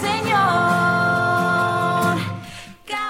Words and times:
Señor. 0.00 0.38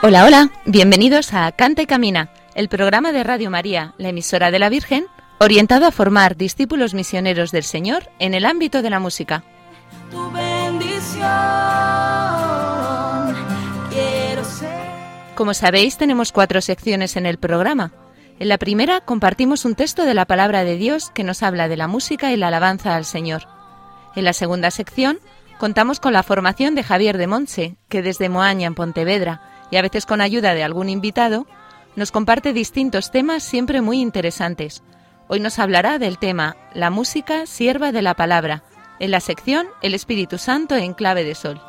Hola, 0.02 0.24
hola, 0.24 0.50
bienvenidos 0.64 1.34
a 1.34 1.50
Canta 1.52 1.82
y 1.82 1.86
Camina, 1.86 2.30
el 2.54 2.68
programa 2.68 3.12
de 3.12 3.24
Radio 3.24 3.50
María, 3.50 3.94
la 3.98 4.10
emisora 4.10 4.50
de 4.50 4.58
la 4.58 4.68
Virgen, 4.68 5.06
orientado 5.40 5.86
a 5.86 5.90
formar 5.90 6.36
discípulos 6.36 6.94
misioneros 6.94 7.50
del 7.50 7.64
Señor 7.64 8.10
en 8.18 8.34
el 8.34 8.44
ámbito 8.44 8.82
de 8.82 8.90
la 8.90 9.00
música. 9.00 9.44
tu 10.10 10.30
bendición. 10.30 11.22
Quiero 13.90 14.44
ser. 14.44 14.68
Como 15.34 15.54
sabéis, 15.54 15.96
tenemos 15.96 16.32
cuatro 16.32 16.60
secciones 16.60 17.16
en 17.16 17.26
el 17.26 17.38
programa. 17.38 17.92
En 18.38 18.48
la 18.48 18.58
primera 18.58 19.00
compartimos 19.00 19.64
un 19.64 19.74
texto 19.74 20.04
de 20.04 20.14
la 20.14 20.24
palabra 20.24 20.64
de 20.64 20.76
Dios 20.76 21.10
que 21.10 21.24
nos 21.24 21.42
habla 21.42 21.68
de 21.68 21.76
la 21.76 21.88
música 21.88 22.32
y 22.32 22.36
la 22.36 22.48
alabanza 22.48 22.94
al 22.94 23.04
Señor. 23.04 23.48
En 24.14 24.24
la 24.24 24.32
segunda 24.32 24.70
sección 24.70 25.18
contamos 25.58 26.00
con 26.00 26.12
la 26.12 26.22
formación 26.22 26.74
de 26.74 26.82
Javier 26.82 27.18
de 27.18 27.26
Monse, 27.26 27.76
que 27.88 28.02
desde 28.02 28.28
Moaña, 28.28 28.66
en 28.66 28.74
Pontevedra, 28.74 29.42
y 29.70 29.76
a 29.76 29.82
veces 29.82 30.06
con 30.06 30.20
ayuda 30.20 30.54
de 30.54 30.64
algún 30.64 30.88
invitado, 30.88 31.46
nos 31.96 32.12
comparte 32.12 32.52
distintos 32.52 33.10
temas 33.10 33.42
siempre 33.42 33.80
muy 33.80 34.00
interesantes. 34.00 34.82
Hoy 35.26 35.40
nos 35.40 35.58
hablará 35.58 35.98
del 35.98 36.18
tema 36.18 36.56
La 36.72 36.90
música 36.90 37.44
sierva 37.46 37.92
de 37.92 38.02
la 38.02 38.14
palabra, 38.14 38.62
en 39.00 39.10
la 39.10 39.20
sección 39.20 39.66
El 39.82 39.94
Espíritu 39.94 40.38
Santo 40.38 40.76
en 40.76 40.94
clave 40.94 41.24
de 41.24 41.34
sol. 41.34 41.60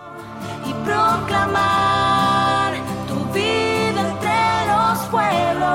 y 0.66 0.74
proclamar 0.86 2.74
tu 3.08 3.16
vida 3.34 4.02
entre 4.12 4.68
los 4.72 5.00
pueblos 5.09 5.66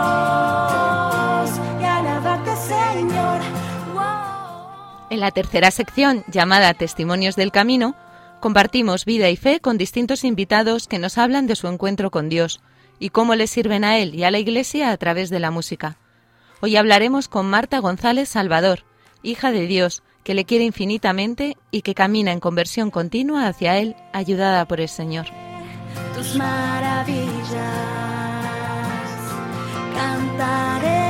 y 1.81 1.85
alabarte, 1.85 2.57
Señor. 2.57 3.41
Wow. 3.93 4.69
En 5.11 5.21
la 5.21 5.31
tercera 5.31 5.71
sección, 5.71 6.25
llamada 6.29 6.73
Testimonios 6.75 7.37
del 7.37 7.53
Camino, 7.53 7.95
compartimos 8.45 9.07
vida 9.07 9.31
y 9.31 9.37
fe 9.37 9.59
con 9.59 9.79
distintos 9.79 10.23
invitados 10.23 10.87
que 10.87 10.99
nos 10.99 11.17
hablan 11.17 11.47
de 11.47 11.57
su 11.57 11.67
encuentro 11.67 12.11
con 12.11 12.29
Dios 12.29 12.61
y 12.99 13.09
cómo 13.09 13.37
le 13.37 13.47
sirven 13.47 13.85
a 13.85 13.97
Él 13.97 14.15
y 14.15 14.25
a 14.25 14.31
la 14.31 14.39
Iglesia 14.39 14.91
a 14.91 14.97
través 14.99 15.31
de 15.31 15.41
la 15.41 15.51
música. 15.51 15.97
Hoy 16.61 16.77
hablaremos 16.77 17.27
con 17.27 17.49
Marta 17.49 17.79
González 17.79 18.29
Salvador, 18.29 18.85
hija 19.23 19.51
de 19.51 19.67
Dios, 19.67 20.03
que 20.25 20.35
le 20.35 20.45
quiere 20.45 20.65
infinitamente 20.65 21.57
y 21.71 21.81
que 21.81 21.95
camina 21.95 22.33
en 22.33 22.41
conversión 22.41 22.91
continua 22.91 23.49
hacia 23.49 23.79
Él, 23.79 23.97
ayudada 24.13 24.69
por 24.69 24.79
el 24.79 24.91
Señor. 24.91 25.25
tus 26.15 26.37
maravillas. 26.37 27.49
Cantaré 29.95 31.09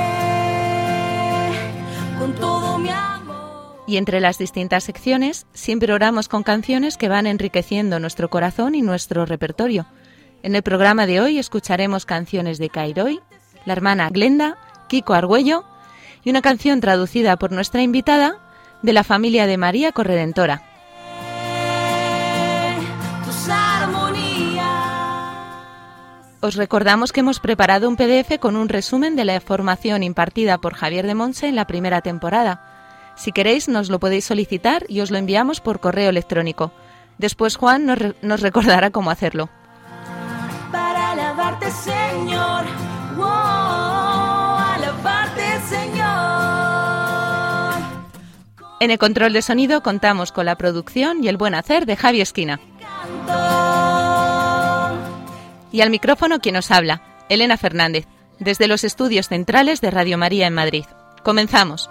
con 2.16 2.32
todo 2.36 2.78
mi 2.78 2.90
amor. 2.90 3.13
Y 3.86 3.98
entre 3.98 4.20
las 4.20 4.38
distintas 4.38 4.84
secciones, 4.84 5.46
siempre 5.52 5.92
oramos 5.92 6.28
con 6.28 6.42
canciones 6.42 6.96
que 6.96 7.08
van 7.08 7.26
enriqueciendo 7.26 8.00
nuestro 8.00 8.30
corazón 8.30 8.74
y 8.74 8.82
nuestro 8.82 9.26
repertorio. 9.26 9.86
En 10.42 10.54
el 10.54 10.62
programa 10.62 11.06
de 11.06 11.20
hoy 11.20 11.38
escucharemos 11.38 12.06
canciones 12.06 12.58
de 12.58 12.70
Cairoy, 12.70 13.20
la 13.66 13.72
hermana 13.72 14.08
Glenda, 14.10 14.56
Kiko 14.88 15.14
Argüello 15.14 15.64
y 16.22 16.30
una 16.30 16.42
canción 16.42 16.80
traducida 16.80 17.36
por 17.36 17.52
nuestra 17.52 17.82
invitada 17.82 18.38
de 18.82 18.92
la 18.92 19.04
familia 19.04 19.46
de 19.46 19.56
María 19.56 19.92
Corredentora. 19.92 20.62
Os 26.40 26.56
recordamos 26.56 27.12
que 27.12 27.20
hemos 27.20 27.40
preparado 27.40 27.88
un 27.88 27.96
PDF 27.96 28.38
con 28.38 28.56
un 28.56 28.68
resumen 28.68 29.16
de 29.16 29.24
la 29.24 29.40
formación 29.40 30.02
impartida 30.02 30.58
por 30.58 30.74
Javier 30.74 31.06
de 31.06 31.14
Monse 31.14 31.48
en 31.48 31.56
la 31.56 31.66
primera 31.66 32.02
temporada. 32.02 32.73
Si 33.16 33.32
queréis, 33.32 33.68
nos 33.68 33.88
lo 33.90 33.98
podéis 34.00 34.24
solicitar 34.24 34.84
y 34.88 35.00
os 35.00 35.10
lo 35.10 35.18
enviamos 35.18 35.60
por 35.60 35.80
correo 35.80 36.10
electrónico. 36.10 36.72
Después 37.18 37.56
Juan 37.56 37.86
nos, 37.86 37.98
re- 37.98 38.14
nos 38.22 38.40
recordará 38.40 38.90
cómo 38.90 39.10
hacerlo. 39.10 39.48
para 40.72 41.12
alabarte, 41.12 41.70
Señor. 41.70 42.64
Wow, 43.16 43.24
alabarte, 44.74 45.60
Señor. 45.68 46.04
En 48.80 48.90
el 48.90 48.98
control 48.98 49.32
de 49.32 49.42
sonido 49.42 49.82
contamos 49.82 50.32
con 50.32 50.46
la 50.46 50.56
producción 50.56 51.22
y 51.22 51.28
el 51.28 51.36
buen 51.36 51.54
hacer 51.54 51.86
de 51.86 51.96
Javi 51.96 52.20
Esquina. 52.20 52.58
Y 55.72 55.80
al 55.80 55.90
micrófono 55.90 56.40
quien 56.40 56.54
nos 56.56 56.70
habla, 56.70 57.02
Elena 57.28 57.56
Fernández, 57.56 58.06
desde 58.38 58.66
los 58.68 58.84
estudios 58.84 59.28
centrales 59.28 59.80
de 59.80 59.90
Radio 59.90 60.18
María 60.18 60.46
en 60.46 60.54
Madrid. 60.54 60.84
Comenzamos. 61.22 61.88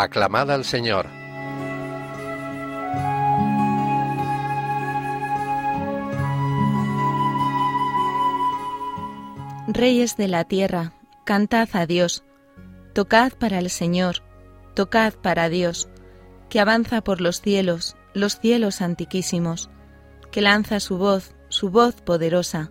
Aclamad 0.00 0.48
al 0.52 0.64
Señor. 0.64 1.06
Reyes 9.66 10.16
de 10.16 10.28
la 10.28 10.44
tierra, 10.44 10.92
cantad 11.24 11.68
a 11.72 11.84
Dios, 11.84 12.22
tocad 12.92 13.32
para 13.32 13.58
el 13.58 13.70
Señor, 13.70 14.22
tocad 14.74 15.14
para 15.14 15.48
Dios, 15.48 15.88
que 16.48 16.60
avanza 16.60 17.02
por 17.02 17.20
los 17.20 17.40
cielos, 17.40 17.96
los 18.14 18.38
cielos 18.38 18.80
antiquísimos, 18.82 19.68
que 20.30 20.42
lanza 20.42 20.78
su 20.78 20.96
voz, 20.96 21.34
su 21.48 21.70
voz 21.70 22.02
poderosa, 22.02 22.70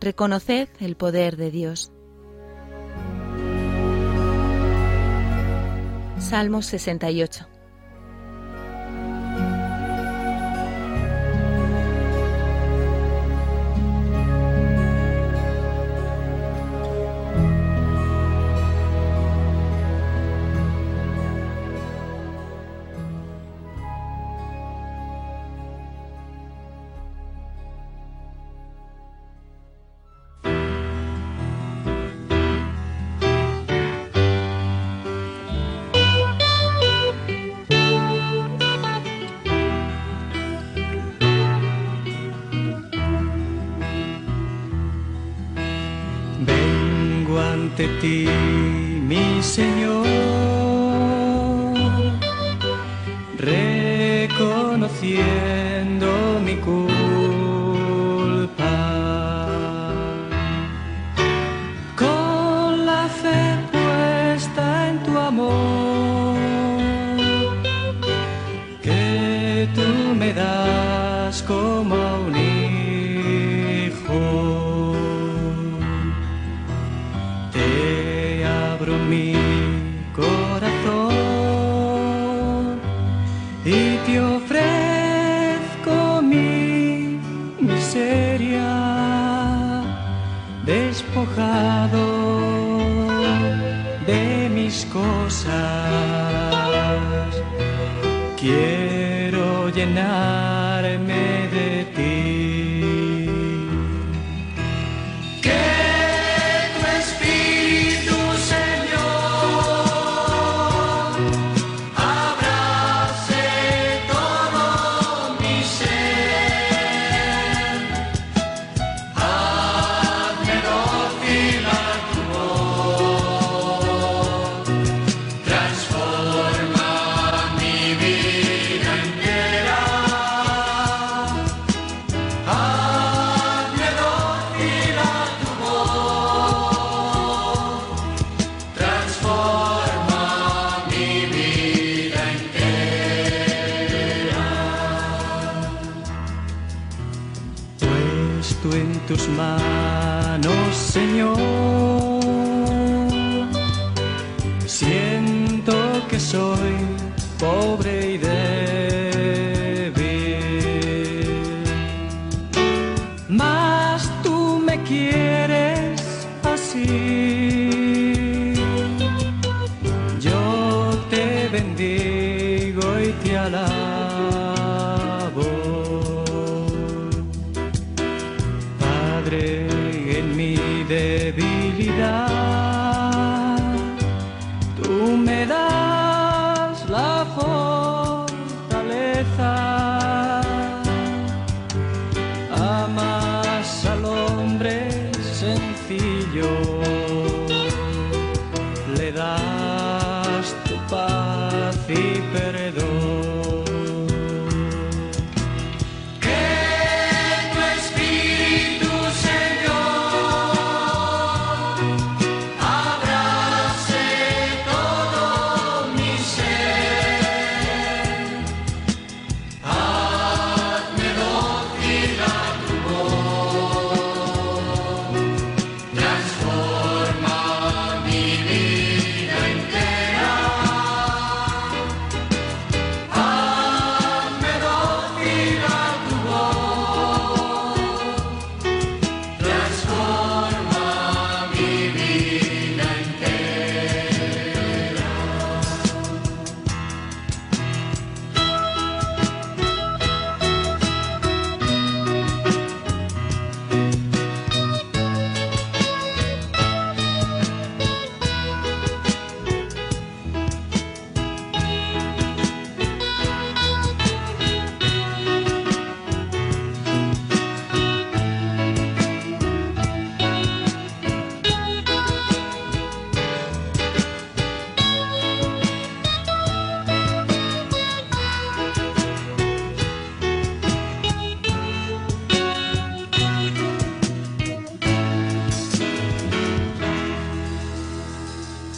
reconoced 0.00 0.68
el 0.78 0.94
poder 0.94 1.36
de 1.36 1.50
Dios. 1.50 1.90
Salmo 6.20 6.60
68 6.62 7.59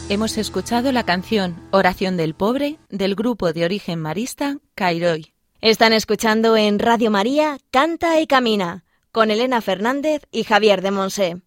Hemos 0.09 0.37
escuchado 0.37 0.91
la 0.91 1.03
canción 1.03 1.55
Oración 1.71 2.17
del 2.17 2.35
Pobre 2.35 2.77
del 2.89 3.15
grupo 3.15 3.53
de 3.53 3.63
origen 3.63 3.99
marista 3.99 4.57
Cairoi. 4.75 5.33
Están 5.61 5.93
escuchando 5.93 6.57
en 6.57 6.77
Radio 6.77 7.09
María 7.09 7.57
Canta 7.71 8.19
y 8.19 8.27
Camina 8.27 8.83
con 9.13 9.31
Elena 9.31 9.61
Fernández 9.61 10.23
y 10.29 10.43
Javier 10.43 10.81
de 10.81 10.91
Monse. 10.91 11.41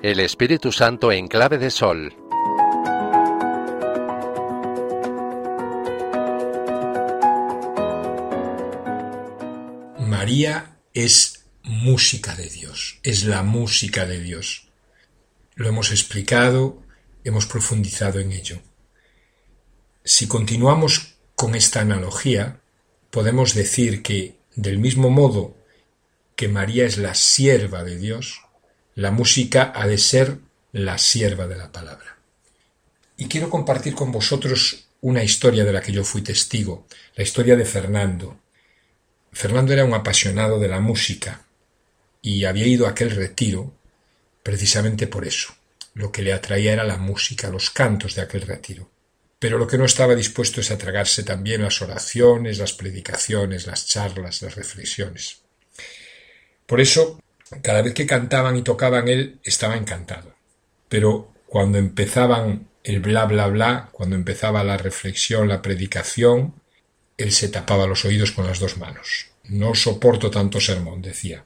El 0.00 0.20
Espíritu 0.20 0.70
Santo 0.70 1.10
en 1.10 1.26
clave 1.26 1.58
de 1.58 1.70
sol. 1.70 2.14
María 10.24 10.78
es 10.94 11.44
música 11.64 12.34
de 12.34 12.48
Dios, 12.48 12.98
es 13.02 13.24
la 13.24 13.42
música 13.42 14.06
de 14.06 14.20
Dios. 14.20 14.68
Lo 15.54 15.68
hemos 15.68 15.90
explicado, 15.90 16.82
hemos 17.24 17.44
profundizado 17.44 18.20
en 18.20 18.32
ello. 18.32 18.62
Si 20.02 20.26
continuamos 20.26 21.16
con 21.34 21.54
esta 21.54 21.82
analogía, 21.82 22.58
podemos 23.10 23.52
decir 23.52 24.00
que, 24.00 24.38
del 24.56 24.78
mismo 24.78 25.10
modo 25.10 25.58
que 26.36 26.48
María 26.48 26.86
es 26.86 26.96
la 26.96 27.14
sierva 27.14 27.84
de 27.84 27.98
Dios, 27.98 28.40
la 28.94 29.10
música 29.10 29.74
ha 29.76 29.86
de 29.86 29.98
ser 29.98 30.38
la 30.72 30.96
sierva 30.96 31.46
de 31.46 31.56
la 31.56 31.70
palabra. 31.70 32.16
Y 33.18 33.26
quiero 33.26 33.50
compartir 33.50 33.94
con 33.94 34.10
vosotros 34.10 34.86
una 35.02 35.22
historia 35.22 35.66
de 35.66 35.72
la 35.74 35.82
que 35.82 35.92
yo 35.92 36.02
fui 36.02 36.22
testigo, 36.22 36.86
la 37.14 37.24
historia 37.24 37.56
de 37.56 37.66
Fernando. 37.66 38.40
Fernando 39.34 39.72
era 39.72 39.84
un 39.84 39.94
apasionado 39.94 40.60
de 40.60 40.68
la 40.68 40.78
música 40.78 41.42
y 42.22 42.44
había 42.44 42.66
ido 42.66 42.86
a 42.86 42.90
aquel 42.90 43.10
retiro 43.10 43.74
precisamente 44.42 45.08
por 45.08 45.26
eso. 45.26 45.54
Lo 45.94 46.12
que 46.12 46.22
le 46.22 46.32
atraía 46.32 46.72
era 46.72 46.84
la 46.84 46.98
música, 46.98 47.50
los 47.50 47.70
cantos 47.70 48.14
de 48.14 48.22
aquel 48.22 48.42
retiro. 48.42 48.88
Pero 49.38 49.58
lo 49.58 49.66
que 49.66 49.76
no 49.76 49.84
estaba 49.84 50.14
dispuesto 50.14 50.60
es 50.60 50.70
a 50.70 50.78
tragarse 50.78 51.24
también 51.24 51.62
las 51.62 51.82
oraciones, 51.82 52.58
las 52.58 52.72
predicaciones, 52.72 53.66
las 53.66 53.86
charlas, 53.86 54.40
las 54.40 54.54
reflexiones. 54.54 55.38
Por 56.66 56.80
eso, 56.80 57.20
cada 57.60 57.82
vez 57.82 57.92
que 57.92 58.06
cantaban 58.06 58.56
y 58.56 58.62
tocaban 58.62 59.08
él 59.08 59.40
estaba 59.42 59.76
encantado. 59.76 60.34
Pero 60.88 61.32
cuando 61.46 61.78
empezaban 61.78 62.68
el 62.84 63.00
bla 63.00 63.24
bla 63.24 63.48
bla, 63.48 63.88
cuando 63.92 64.14
empezaba 64.14 64.62
la 64.62 64.76
reflexión, 64.76 65.48
la 65.48 65.60
predicación, 65.60 66.54
él 67.16 67.32
se 67.32 67.48
tapaba 67.48 67.86
los 67.86 68.04
oídos 68.04 68.32
con 68.32 68.46
las 68.46 68.58
dos 68.58 68.76
manos. 68.76 69.28
No 69.44 69.74
soporto 69.74 70.30
tanto 70.30 70.60
sermón, 70.60 71.02
decía. 71.02 71.44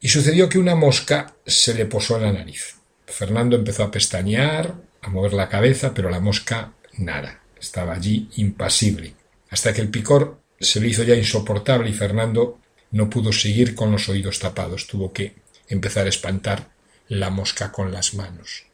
Y 0.00 0.08
sucedió 0.08 0.48
que 0.48 0.58
una 0.58 0.74
mosca 0.74 1.34
se 1.46 1.74
le 1.74 1.86
posó 1.86 2.16
en 2.16 2.22
la 2.22 2.32
nariz. 2.32 2.76
Fernando 3.06 3.56
empezó 3.56 3.84
a 3.84 3.90
pestañear, 3.90 4.74
a 5.02 5.08
mover 5.08 5.32
la 5.32 5.48
cabeza, 5.48 5.94
pero 5.94 6.10
la 6.10 6.20
mosca 6.20 6.72
nada. 6.98 7.42
Estaba 7.58 7.94
allí 7.94 8.28
impasible. 8.36 9.14
Hasta 9.50 9.72
que 9.72 9.80
el 9.80 9.90
picor 9.90 10.40
se 10.58 10.80
le 10.80 10.88
hizo 10.88 11.02
ya 11.02 11.14
insoportable 11.14 11.88
y 11.90 11.92
Fernando 11.94 12.58
no 12.90 13.08
pudo 13.10 13.32
seguir 13.32 13.74
con 13.74 13.92
los 13.92 14.08
oídos 14.08 14.38
tapados. 14.38 14.86
Tuvo 14.86 15.12
que 15.12 15.36
empezar 15.68 16.06
a 16.06 16.10
espantar 16.10 16.70
la 17.08 17.30
mosca 17.30 17.72
con 17.72 17.92
las 17.92 18.14
manos. 18.14 18.64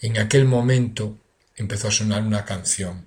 En 0.00 0.18
aquel 0.18 0.44
momento 0.44 1.18
empezó 1.56 1.88
a 1.88 1.92
sonar 1.92 2.22
una 2.22 2.44
canción. 2.44 3.06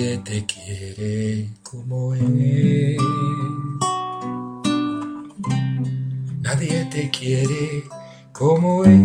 Nadie 0.00 0.16
te 0.24 0.46
quiere 0.46 1.50
como 1.62 2.14
él. 2.14 2.96
Nadie 6.40 6.88
te 6.90 7.10
quiere 7.10 7.84
como 8.32 8.82
él. 8.86 8.96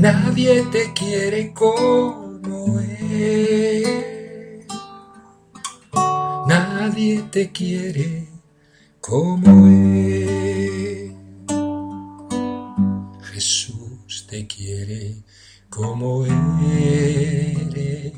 Nadie 0.00 0.62
te 0.70 0.92
quiere 0.94 1.52
como 1.52 2.78
él. 2.78 4.64
Nadie 6.46 7.24
te 7.32 7.50
quiere 7.50 8.28
como 9.00 9.66
él. 9.66 11.16
Jesús 13.22 14.24
te 14.30 14.46
quiere 14.46 15.16
como 15.74 16.24
eres. 16.24 18.12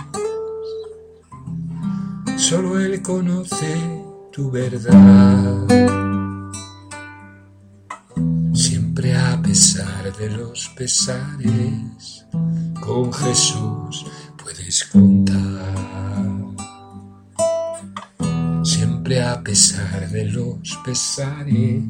Solo 2.37 2.79
Él 2.79 3.01
conoce 3.03 3.77
tu 4.31 4.51
verdad. 4.51 5.67
Siempre 8.53 9.17
a 9.17 9.41
pesar 9.41 10.15
de 10.19 10.31
los 10.31 10.69
pesares, 10.77 12.27
con 12.81 13.13
Jesús 13.13 14.05
puedes 14.37 14.85
contar. 14.85 15.75
Siempre 18.65 19.23
a 19.23 19.43
pesar 19.43 20.11
de 20.11 20.27
los 20.27 20.79
pesares, 20.85 21.83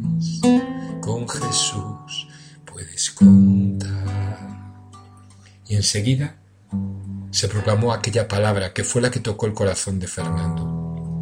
con 1.00 1.28
Jesús 1.28 2.28
puedes 2.64 3.10
contar. 3.10 4.05
Y 5.68 5.76
enseguida 5.76 6.36
se 7.30 7.48
proclamó 7.48 7.92
aquella 7.92 8.28
palabra 8.28 8.72
que 8.72 8.84
fue 8.84 9.02
la 9.02 9.10
que 9.10 9.20
tocó 9.20 9.46
el 9.46 9.54
corazón 9.54 9.98
de 9.98 10.06
Fernando. 10.06 11.20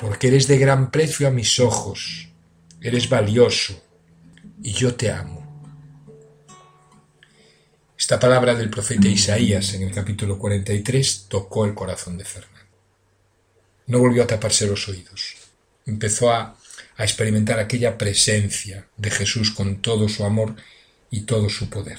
Porque 0.00 0.28
eres 0.28 0.46
de 0.46 0.58
gran 0.58 0.90
precio 0.90 1.28
a 1.28 1.30
mis 1.30 1.60
ojos, 1.60 2.30
eres 2.80 3.08
valioso 3.08 3.82
y 4.62 4.72
yo 4.72 4.94
te 4.94 5.10
amo. 5.10 5.40
Esta 7.98 8.18
palabra 8.18 8.54
del 8.54 8.70
profeta 8.70 9.08
Isaías 9.08 9.74
en 9.74 9.82
el 9.82 9.92
capítulo 9.92 10.38
43 10.38 11.26
tocó 11.28 11.66
el 11.66 11.74
corazón 11.74 12.16
de 12.16 12.24
Fernando. 12.24 12.60
No 13.88 13.98
volvió 13.98 14.22
a 14.22 14.26
taparse 14.26 14.66
los 14.66 14.88
oídos. 14.88 15.36
Empezó 15.84 16.32
a, 16.32 16.56
a 16.96 17.04
experimentar 17.04 17.58
aquella 17.58 17.98
presencia 17.98 18.86
de 18.96 19.10
Jesús 19.10 19.50
con 19.50 19.82
todo 19.82 20.08
su 20.08 20.24
amor 20.24 20.56
y 21.10 21.22
todo 21.22 21.50
su 21.50 21.68
poder. 21.68 21.98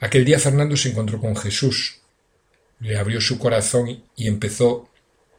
Aquel 0.00 0.24
día 0.24 0.38
Fernando 0.38 0.76
se 0.76 0.90
encontró 0.90 1.20
con 1.20 1.34
Jesús, 1.36 1.98
le 2.80 2.96
abrió 2.96 3.20
su 3.20 3.38
corazón 3.38 4.04
y 4.16 4.28
empezó 4.28 4.90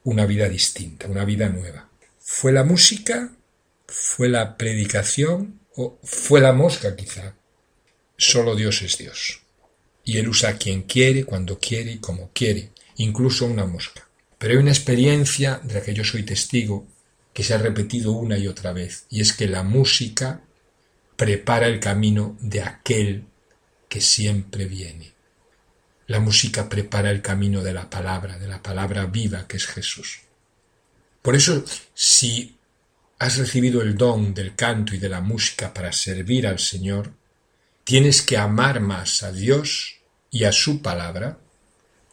una 0.04 0.26
vida 0.26 0.50
distinta, 0.50 1.08
una 1.08 1.24
vida 1.24 1.48
nueva. 1.48 1.90
¿Fue 2.20 2.52
la 2.52 2.64
música? 2.64 3.32
¿Fue 3.88 4.28
la 4.28 4.58
predicación? 4.58 5.62
¿O 5.76 5.98
fue 6.04 6.42
la 6.42 6.52
mosca 6.52 6.96
quizá? 6.96 7.36
Solo 8.18 8.56
Dios 8.56 8.82
es 8.82 8.98
Dios. 8.98 9.42
Y 10.04 10.18
Él 10.18 10.28
usa 10.28 10.58
quien 10.58 10.84
quiere, 10.84 11.24
cuando 11.24 11.58
quiere 11.58 11.94
y 11.94 12.00
como 12.00 12.32
quiere, 12.34 12.72
incluso 12.98 13.46
una 13.46 13.66
mosca. 13.66 14.08
Pero 14.38 14.54
hay 14.54 14.60
una 14.60 14.72
experiencia 14.72 15.62
de 15.64 15.76
la 15.76 15.82
que 15.82 15.94
yo 15.94 16.04
soy 16.04 16.24
testigo 16.24 16.86
que 17.34 17.44
se 17.44 17.54
ha 17.54 17.58
repetido 17.58 18.12
una 18.12 18.38
y 18.38 18.48
otra 18.48 18.74
vez, 18.74 19.06
y 19.10 19.22
es 19.22 19.32
que 19.32 19.48
la 19.48 19.64
música 19.64 20.42
prepara 21.16 21.68
el 21.68 21.80
camino 21.80 22.38
de 22.42 22.62
aquel 22.62 23.29
que 23.90 24.00
siempre 24.00 24.66
viene. 24.66 25.12
La 26.08 26.20
música 26.20 26.70
prepara 26.70 27.12
el 27.12 27.22
camino 27.22 27.62
de 27.62 27.74
la 27.74 27.90
palabra, 27.90 28.38
de 28.38 28.48
la 28.48 28.64
palabra 28.64 29.06
viva 29.06 29.48
que 29.48 29.58
es 29.58 29.68
Jesús. 29.68 30.22
Por 31.22 31.36
eso, 31.36 31.66
si 31.94 32.58
has 33.20 33.38
recibido 33.38 33.82
el 33.82 33.98
don 33.98 34.34
del 34.34 34.56
canto 34.56 34.96
y 34.96 34.98
de 34.98 35.10
la 35.10 35.22
música 35.22 35.74
para 35.74 35.92
servir 35.92 36.48
al 36.48 36.60
Señor, 36.60 37.14
tienes 37.84 38.22
que 38.22 38.38
amar 38.38 38.80
más 38.80 39.24
a 39.24 39.32
Dios 39.32 39.98
y 40.32 40.46
a 40.46 40.52
su 40.52 40.82
palabra 40.82 41.40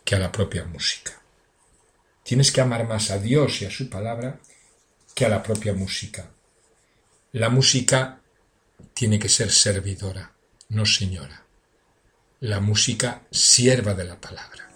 que 0.05 0.17
a 0.17 0.19
la 0.19 0.33
propia 0.33 0.65
música. 0.65 1.23
Tienes 2.23 2.51
que 2.51 2.61
amar 2.61 2.89
más 2.89 3.11
a 3.11 3.19
Dios 3.19 3.63
y 3.63 3.67
a 3.67 3.71
su 3.71 3.89
palabra 3.89 4.41
que 5.15 5.25
a 5.25 5.29
la 5.29 5.43
propia 5.43 5.73
música. 5.73 6.29
La 7.33 7.51
música 7.51 8.21
tiene 8.95 9.19
que 9.19 9.29
ser 9.29 9.51
servidora, 9.51 10.33
no 10.69 10.85
señora. 10.87 11.46
La 12.41 12.61
música 12.61 13.23
sierva 13.31 13.95
de 13.95 14.05
la 14.05 14.21
palabra. 14.21 14.69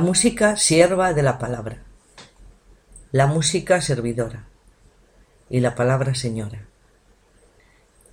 La 0.00 0.06
música 0.06 0.56
sierva 0.56 1.12
de 1.12 1.22
la 1.22 1.38
palabra, 1.38 1.82
la 3.12 3.26
música 3.26 3.82
servidora 3.82 4.46
y 5.50 5.60
la 5.60 5.74
palabra 5.74 6.14
señora. 6.14 6.66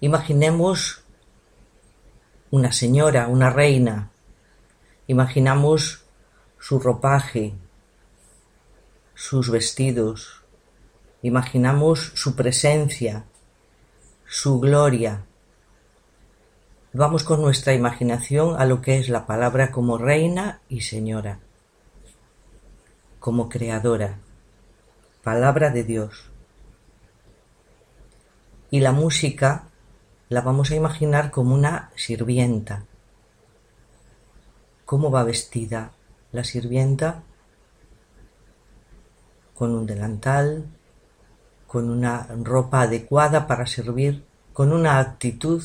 Imaginemos 0.02 1.06
una 2.52 2.74
señora, 2.74 3.30
una 3.30 3.52
reina, 3.52 4.12
imaginamos 5.08 6.04
su 6.60 6.78
ropaje, 6.78 7.54
sus 9.16 9.50
vestidos, 9.50 10.44
imaginamos 11.22 12.12
su 12.16 12.36
presencia, 12.36 13.24
su 14.26 14.60
gloria. 14.60 15.24
Vamos 16.92 17.24
con 17.24 17.42
nuestra 17.42 17.74
imaginación 17.74 18.60
a 18.60 18.66
lo 18.66 18.82
que 18.82 18.98
es 18.98 19.08
la 19.08 19.26
palabra 19.26 19.72
como 19.72 19.98
reina 19.98 20.60
y 20.68 20.82
señora 20.82 21.40
como 23.28 23.50
creadora, 23.50 24.20
palabra 25.22 25.70
de 25.70 25.84
Dios. 25.84 26.32
Y 28.72 28.80
la 28.80 28.94
música 28.94 29.68
la 30.30 30.40
vamos 30.40 30.72
a 30.72 30.76
imaginar 30.76 31.30
como 31.30 31.54
una 31.54 31.92
sirvienta. 31.98 32.86
¿Cómo 34.86 35.12
va 35.12 35.26
vestida 35.26 35.92
la 36.32 36.46
sirvienta? 36.46 37.24
Con 39.54 39.76
un 39.76 39.86
delantal, 39.86 40.66
con 41.68 41.90
una 41.90 42.28
ropa 42.46 42.84
adecuada 42.84 43.46
para 43.46 43.66
servir 43.66 44.24
con 44.54 44.72
una 44.72 45.00
actitud. 45.00 45.62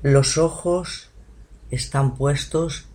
Los 0.00 0.38
ojos 0.38 1.10
están 1.70 2.14
puestos 2.14 2.85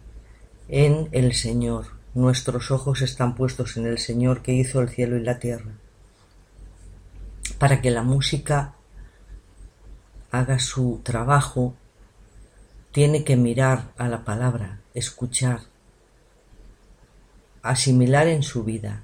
en 0.71 1.09
el 1.11 1.33
Señor. 1.33 1.87
Nuestros 2.13 2.71
ojos 2.71 3.01
están 3.01 3.35
puestos 3.35 3.75
en 3.75 3.85
el 3.85 3.97
Señor 3.99 4.41
que 4.41 4.53
hizo 4.53 4.79
el 4.79 4.89
cielo 4.89 5.17
y 5.17 5.21
la 5.21 5.37
tierra. 5.37 5.73
Para 7.59 7.81
que 7.81 7.91
la 7.91 8.03
música 8.03 8.73
haga 10.31 10.59
su 10.59 11.01
trabajo, 11.03 11.75
tiene 12.93 13.25
que 13.25 13.35
mirar 13.35 13.91
a 13.97 14.07
la 14.07 14.23
palabra, 14.23 14.79
escuchar, 14.93 15.59
asimilar 17.61 18.27
en 18.27 18.41
su 18.41 18.63
vida. 18.63 19.03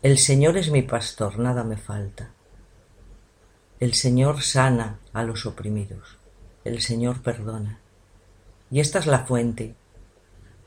El 0.00 0.16
Señor 0.16 0.56
es 0.56 0.70
mi 0.70 0.80
pastor, 0.80 1.38
nada 1.38 1.62
me 1.62 1.76
falta. 1.76 2.30
El 3.78 3.92
Señor 3.92 4.40
sana 4.40 4.98
a 5.12 5.22
los 5.24 5.44
oprimidos. 5.44 6.16
El 6.64 6.80
Señor 6.80 7.20
perdona. 7.20 7.80
Y 8.70 8.80
esta 8.80 8.98
es 8.98 9.06
la 9.06 9.20
fuente. 9.20 9.74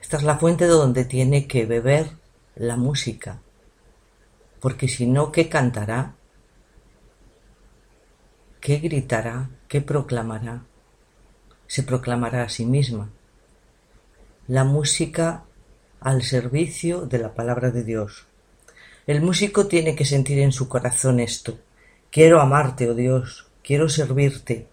Esta 0.04 0.18
es 0.18 0.22
la 0.22 0.36
fuente 0.36 0.64
de 0.64 0.70
donde 0.70 1.06
tiene 1.06 1.46
que 1.46 1.64
beber 1.64 2.10
la 2.56 2.76
música. 2.76 3.40
Porque 4.60 4.86
si 4.86 5.06
no, 5.06 5.32
¿qué 5.32 5.48
cantará? 5.48 6.14
¿Qué 8.60 8.80
gritará? 8.80 9.48
¿Qué 9.66 9.80
proclamará? 9.80 10.66
Se 11.66 11.84
proclamará 11.84 12.42
a 12.42 12.50
sí 12.50 12.66
misma. 12.66 13.08
La 14.46 14.64
música 14.64 15.44
al 16.00 16.22
servicio 16.22 17.06
de 17.06 17.20
la 17.20 17.32
palabra 17.32 17.70
de 17.70 17.82
Dios. 17.82 18.26
El 19.06 19.22
músico 19.22 19.68
tiene 19.68 19.96
que 19.96 20.04
sentir 20.04 20.38
en 20.40 20.52
su 20.52 20.68
corazón 20.68 21.18
esto. 21.18 21.58
Quiero 22.10 22.42
amarte, 22.42 22.90
oh 22.90 22.94
Dios, 22.94 23.46
quiero 23.62 23.88
servirte 23.88 24.68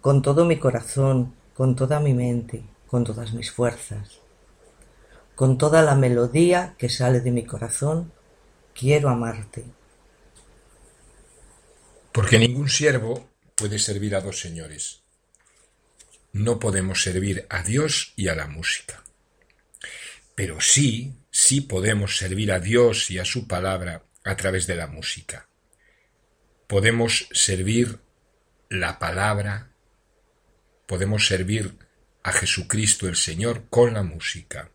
con 0.00 0.20
todo 0.20 0.44
mi 0.44 0.58
corazón, 0.58 1.32
con 1.54 1.76
toda 1.76 2.00
mi 2.00 2.12
mente, 2.12 2.64
con 2.88 3.04
todas 3.04 3.34
mis 3.34 3.52
fuerzas. 3.52 4.23
Con 5.34 5.58
toda 5.58 5.82
la 5.82 5.94
melodía 5.94 6.74
que 6.78 6.88
sale 6.88 7.20
de 7.20 7.30
mi 7.30 7.44
corazón, 7.44 8.12
quiero 8.74 9.08
amarte. 9.08 9.64
Porque 12.12 12.38
ningún 12.38 12.68
siervo 12.68 13.28
puede 13.56 13.78
servir 13.78 14.14
a 14.14 14.20
dos 14.20 14.38
señores. 14.38 15.02
No 16.32 16.58
podemos 16.58 17.02
servir 17.02 17.46
a 17.50 17.62
Dios 17.62 18.12
y 18.16 18.28
a 18.28 18.34
la 18.34 18.46
música. 18.46 19.02
Pero 20.34 20.60
sí, 20.60 21.14
sí 21.30 21.60
podemos 21.60 22.16
servir 22.16 22.52
a 22.52 22.60
Dios 22.60 23.10
y 23.10 23.18
a 23.18 23.24
su 23.24 23.46
palabra 23.46 24.04
a 24.24 24.36
través 24.36 24.66
de 24.66 24.76
la 24.76 24.86
música. 24.86 25.48
Podemos 26.66 27.28
servir 27.32 28.00
la 28.68 28.98
palabra, 28.98 29.70
podemos 30.86 31.26
servir 31.26 31.76
a 32.22 32.32
Jesucristo 32.32 33.06
el 33.06 33.16
Señor 33.16 33.68
con 33.68 33.94
la 33.94 34.02
música, 34.02 34.70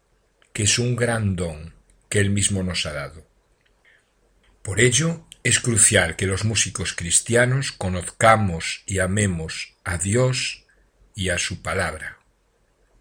que 0.60 0.64
es 0.64 0.78
un 0.78 0.98
gran 0.98 1.38
don 1.38 1.74
que 2.10 2.20
Él 2.20 2.32
mismo 2.32 2.64
nos 2.64 2.86
ha 2.86 2.92
dado. 2.92 3.26
Por 4.62 4.82
ello, 4.82 5.26
es 5.42 5.62
crucial 5.62 6.18
que 6.18 6.26
los 6.26 6.44
músicos 6.44 6.92
cristianos 6.94 7.72
conozcamos 7.72 8.84
y 8.86 9.00
amemos 9.00 9.78
a 9.86 9.98
Dios 9.98 10.66
y 11.16 11.30
a 11.30 11.38
su 11.38 11.62
palabra. 11.62 12.18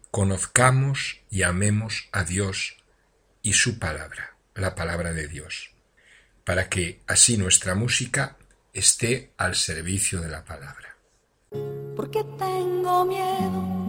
Conozcamos 0.09 1.19
y 1.29 1.43
amemos 1.43 2.07
a 2.13 2.23
Dios 2.23 2.77
y 3.41 3.51
su 3.51 3.77
palabra, 3.77 4.37
la 4.55 4.73
palabra 4.73 5.11
de 5.11 5.27
Dios, 5.27 5.71
para 6.45 6.69
que 6.69 7.01
así 7.07 7.35
nuestra 7.35 7.75
música 7.75 8.37
esté 8.71 9.33
al 9.35 9.55
servicio 9.55 10.21
de 10.21 10.29
la 10.29 10.45
palabra. 10.45 10.95
¿Por 11.49 12.09
qué 12.09 12.23
tengo 12.37 13.03
miedo? 13.03 13.88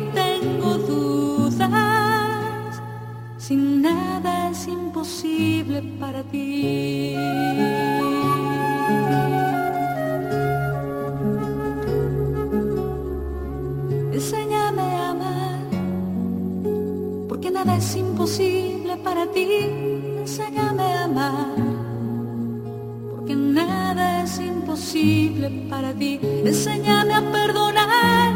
imposible 24.93 25.49
para 25.69 25.93
ti. 25.93 26.19
Enséñame 26.21 27.13
a 27.13 27.21
perdonar, 27.31 28.33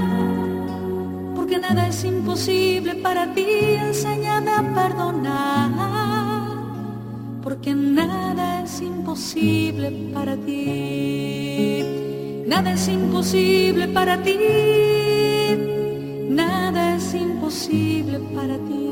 porque 1.36 1.58
nada 1.60 1.88
es 1.88 2.04
imposible 2.04 2.96
para 2.96 3.34
ti. 3.34 3.46
Enséñame 3.82 4.52
a 4.52 4.64
perdonar, 4.74 5.72
porque 7.44 7.76
nada 7.76 8.64
es 8.64 8.82
imposible 8.82 9.92
para 10.14 10.38
ti. 10.38 11.84
Nada 12.48 12.72
es 12.74 12.88
imposible 12.88 13.88
para 13.90 14.18
ti. 14.24 14.38
Nada 16.30 16.96
es 16.96 17.14
imposible 17.14 18.20
para 18.34 18.56
ti. 18.58 18.92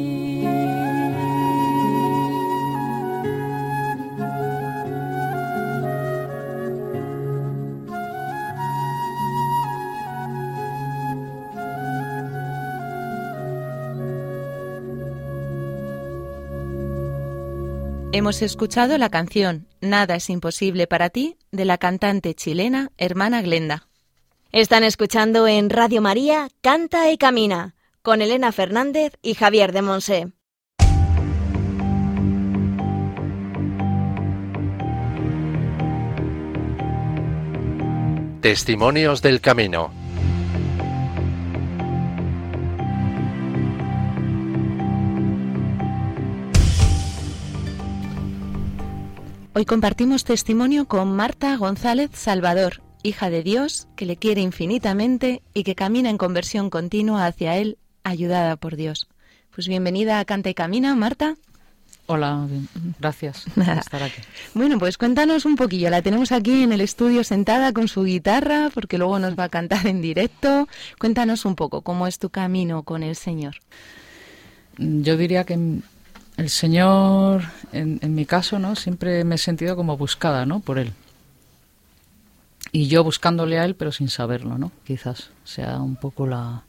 Hemos 18.13 18.41
escuchado 18.41 18.97
la 18.97 19.09
canción 19.09 19.67
Nada 19.79 20.15
es 20.15 20.29
imposible 20.29 20.85
para 20.85 21.09
ti 21.09 21.37
de 21.51 21.63
la 21.63 21.77
cantante 21.77 22.35
chilena 22.35 22.91
Hermana 22.97 23.41
Glenda. 23.41 23.87
Están 24.51 24.83
escuchando 24.83 25.47
en 25.47 25.69
Radio 25.69 26.01
María 26.01 26.49
Canta 26.61 27.09
y 27.09 27.17
Camina 27.17 27.73
con 28.01 28.21
Elena 28.21 28.51
Fernández 28.51 29.13
y 29.21 29.33
Javier 29.33 29.71
de 29.71 29.81
Monse. 29.81 30.33
Testimonios 38.41 39.21
del 39.21 39.39
Camino. 39.39 40.00
Hoy 49.53 49.65
compartimos 49.65 50.23
testimonio 50.23 50.87
con 50.87 51.13
Marta 51.13 51.57
González 51.57 52.11
Salvador, 52.13 52.81
hija 53.03 53.29
de 53.29 53.43
Dios, 53.43 53.89
que 53.97 54.05
le 54.05 54.15
quiere 54.15 54.39
infinitamente 54.39 55.41
y 55.53 55.65
que 55.65 55.75
camina 55.75 56.09
en 56.09 56.17
conversión 56.17 56.69
continua 56.69 57.25
hacia 57.25 57.57
Él, 57.57 57.77
ayudada 58.05 58.55
por 58.55 58.77
Dios. 58.77 59.09
Pues 59.53 59.67
bienvenida 59.67 60.19
a 60.19 60.25
Canta 60.25 60.49
y 60.49 60.53
Camina, 60.53 60.95
Marta. 60.95 61.35
Hola, 62.05 62.47
gracias 62.97 63.43
por 63.53 63.67
estar 63.67 64.03
aquí. 64.03 64.21
Bueno, 64.53 64.79
pues 64.79 64.97
cuéntanos 64.97 65.43
un 65.43 65.57
poquillo. 65.57 65.89
La 65.89 66.01
tenemos 66.01 66.31
aquí 66.31 66.63
en 66.63 66.71
el 66.71 66.79
estudio 66.79 67.25
sentada 67.25 67.73
con 67.73 67.89
su 67.89 68.05
guitarra, 68.05 68.69
porque 68.73 68.97
luego 68.97 69.19
nos 69.19 69.37
va 69.37 69.45
a 69.45 69.49
cantar 69.49 69.85
en 69.85 70.01
directo. 70.01 70.69
Cuéntanos 70.97 71.43
un 71.43 71.55
poco 71.55 71.81
cómo 71.81 72.07
es 72.07 72.19
tu 72.19 72.29
camino 72.29 72.83
con 72.83 73.03
el 73.03 73.17
Señor. 73.17 73.55
Yo 74.77 75.17
diría 75.17 75.43
que 75.43 75.81
el 76.41 76.49
Señor, 76.49 77.43
en, 77.71 77.99
en 78.01 78.15
mi 78.15 78.25
caso, 78.25 78.57
¿no? 78.57 78.75
Siempre 78.75 79.23
me 79.23 79.35
he 79.35 79.37
sentido 79.37 79.75
como 79.75 79.95
buscada, 79.95 80.45
¿no? 80.47 80.59
Por 80.59 80.79
Él. 80.79 80.93
Y 82.71 82.87
yo 82.87 83.03
buscándole 83.03 83.59
a 83.59 83.65
Él, 83.65 83.75
pero 83.75 83.91
sin 83.91 84.09
saberlo, 84.09 84.57
¿no? 84.57 84.71
Quizás 84.83 85.29
sea 85.43 85.79
un 85.79 85.95
poco 85.95 86.25
la 86.25 86.63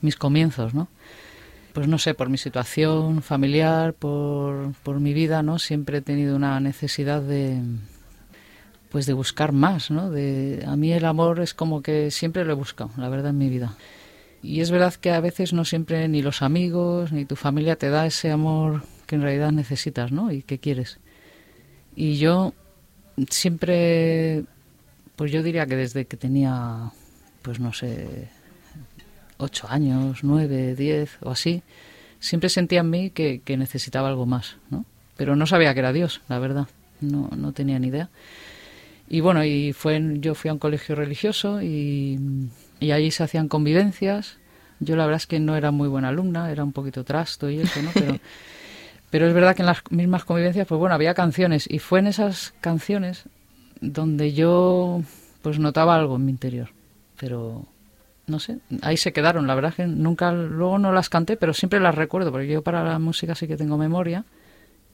mis 0.00 0.16
comienzos, 0.16 0.72
¿no? 0.72 0.88
Pues 1.74 1.88
no 1.88 1.98
sé, 1.98 2.14
por 2.14 2.30
mi 2.30 2.38
situación 2.38 3.22
familiar, 3.22 3.92
por, 3.92 4.72
por 4.82 4.98
mi 4.98 5.12
vida, 5.12 5.42
¿no? 5.42 5.58
Siempre 5.58 5.98
he 5.98 6.02
tenido 6.02 6.34
una 6.34 6.58
necesidad 6.60 7.20
de 7.20 7.60
pues 8.90 9.06
de 9.06 9.12
buscar 9.12 9.52
más, 9.52 9.90
¿no? 9.90 10.10
De, 10.10 10.64
a 10.66 10.76
mí 10.76 10.92
el 10.92 11.04
amor 11.04 11.40
es 11.40 11.54
como 11.54 11.82
que 11.82 12.10
siempre 12.10 12.44
lo 12.44 12.52
he 12.52 12.56
buscado, 12.56 12.90
la 12.96 13.08
verdad, 13.08 13.30
en 13.30 13.38
mi 13.38 13.48
vida. 13.48 13.74
Y 14.42 14.60
es 14.60 14.70
verdad 14.70 14.94
que 14.94 15.12
a 15.12 15.20
veces 15.20 15.52
no 15.52 15.64
siempre 15.64 16.08
ni 16.08 16.20
los 16.20 16.42
amigos 16.42 17.12
ni 17.12 17.24
tu 17.24 17.36
familia 17.36 17.76
te 17.76 17.90
da 17.90 18.06
ese 18.06 18.30
amor 18.30 18.82
que 19.06 19.14
en 19.14 19.22
realidad 19.22 19.52
necesitas, 19.52 20.10
¿no? 20.10 20.32
Y 20.32 20.42
que 20.42 20.58
quieres. 20.58 20.98
Y 21.94 22.16
yo 22.16 22.52
siempre, 23.30 24.44
pues 25.16 25.30
yo 25.30 25.42
diría 25.42 25.66
que 25.66 25.76
desde 25.76 26.06
que 26.06 26.16
tenía, 26.16 26.90
pues 27.42 27.60
no 27.60 27.72
sé, 27.72 28.28
ocho 29.36 29.68
años, 29.68 30.20
nueve, 30.22 30.74
diez 30.74 31.18
o 31.20 31.30
así, 31.30 31.62
siempre 32.18 32.48
sentía 32.48 32.80
en 32.80 32.90
mí 32.90 33.10
que, 33.10 33.42
que 33.44 33.56
necesitaba 33.56 34.08
algo 34.08 34.26
más, 34.26 34.56
¿no? 34.70 34.84
Pero 35.16 35.36
no 35.36 35.46
sabía 35.46 35.72
que 35.74 35.80
era 35.80 35.92
Dios, 35.92 36.20
la 36.28 36.38
verdad. 36.38 36.66
No, 37.00 37.28
no 37.36 37.52
tenía 37.52 37.78
ni 37.78 37.88
idea. 37.88 38.08
Y 39.08 39.20
bueno, 39.20 39.44
y 39.44 39.72
fue 39.72 40.00
yo 40.20 40.34
fui 40.34 40.48
a 40.48 40.54
un 40.54 40.58
colegio 40.58 40.94
religioso 40.94 41.60
y, 41.60 42.18
y 42.82 42.92
allí 42.92 43.10
se 43.10 43.22
hacían 43.22 43.48
convivencias. 43.48 44.38
Yo 44.80 44.96
la 44.96 45.04
verdad 45.06 45.18
es 45.18 45.26
que 45.26 45.38
no 45.38 45.56
era 45.56 45.70
muy 45.70 45.88
buena 45.88 46.08
alumna, 46.08 46.50
era 46.50 46.64
un 46.64 46.72
poquito 46.72 47.04
trasto 47.04 47.48
y 47.48 47.60
eso, 47.60 47.80
¿no? 47.80 47.90
Pero, 47.94 48.18
pero 49.10 49.28
es 49.28 49.34
verdad 49.34 49.54
que 49.54 49.60
en 49.60 49.66
las 49.66 49.82
mismas 49.90 50.24
convivencias, 50.24 50.66
pues 50.66 50.78
bueno, 50.78 50.94
había 50.94 51.12
canciones 51.12 51.66
y 51.70 51.80
fue 51.80 51.98
en 51.98 52.06
esas 52.06 52.54
canciones 52.62 53.24
donde 53.82 54.32
yo 54.32 55.02
pues 55.42 55.58
notaba 55.58 55.94
algo 55.94 56.16
en 56.16 56.24
mi 56.24 56.30
interior. 56.30 56.70
Pero 57.20 57.66
no 58.26 58.40
sé, 58.40 58.60
ahí 58.80 58.96
se 58.96 59.12
quedaron. 59.12 59.46
La 59.46 59.54
verdad 59.54 59.68
es 59.68 59.76
que 59.76 59.86
nunca, 59.86 60.32
luego 60.32 60.78
no 60.78 60.92
las 60.92 61.10
canté, 61.10 61.36
pero 61.36 61.52
siempre 61.52 61.78
las 61.78 61.94
recuerdo, 61.94 62.32
porque 62.32 62.48
yo 62.48 62.62
para 62.62 62.82
la 62.84 62.98
música 62.98 63.34
sí 63.34 63.46
que 63.46 63.58
tengo 63.58 63.76
memoria 63.76 64.24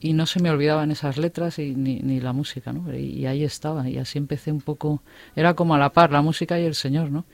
y 0.00 0.14
no 0.14 0.26
se 0.26 0.42
me 0.42 0.50
olvidaban 0.50 0.90
esas 0.90 1.16
letras 1.16 1.60
y, 1.60 1.76
ni, 1.76 2.00
ni 2.00 2.20
la 2.20 2.32
música, 2.32 2.72
¿no? 2.72 2.92
Y, 2.92 3.20
y 3.20 3.26
ahí 3.26 3.44
estaba, 3.44 3.88
y 3.88 3.98
así 3.98 4.18
empecé 4.18 4.50
un 4.50 4.62
poco, 4.62 5.00
era 5.36 5.54
como 5.54 5.76
a 5.76 5.78
la 5.78 5.90
par, 5.90 6.10
la 6.10 6.22
música 6.22 6.58
y 6.58 6.64
el 6.64 6.74
Señor, 6.74 7.12
¿no? 7.12 7.24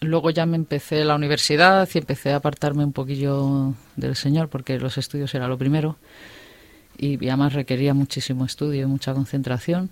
Luego 0.00 0.30
ya 0.30 0.44
me 0.44 0.56
empecé 0.56 1.04
la 1.04 1.14
universidad 1.14 1.88
y 1.92 1.98
empecé 1.98 2.32
a 2.32 2.36
apartarme 2.36 2.84
un 2.84 2.92
poquillo 2.92 3.74
del 3.96 4.14
Señor, 4.14 4.48
porque 4.48 4.78
los 4.78 4.98
estudios 4.98 5.34
era 5.34 5.48
lo 5.48 5.56
primero, 5.56 5.96
y, 6.98 7.16
además 7.28 7.54
requería 7.54 7.94
muchísimo 7.94 8.44
estudio 8.44 8.82
y 8.82 8.86
mucha 8.86 9.14
concentración. 9.14 9.90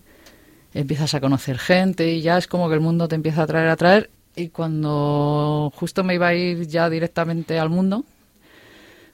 Empiezas 0.74 1.14
a 1.14 1.20
conocer 1.20 1.58
gente 1.58 2.12
y 2.12 2.20
ya 2.20 2.36
es 2.36 2.48
como 2.48 2.68
que 2.68 2.74
el 2.74 2.80
mundo 2.80 3.08
te 3.08 3.14
empieza 3.14 3.42
a 3.42 3.46
traer, 3.46 3.68
a 3.68 3.76
traer, 3.76 4.10
y 4.36 4.48
cuando 4.48 5.72
justo 5.74 6.04
me 6.04 6.14
iba 6.14 6.28
a 6.28 6.34
ir 6.34 6.66
ya 6.66 6.90
directamente 6.90 7.58
al 7.58 7.70
mundo, 7.70 8.04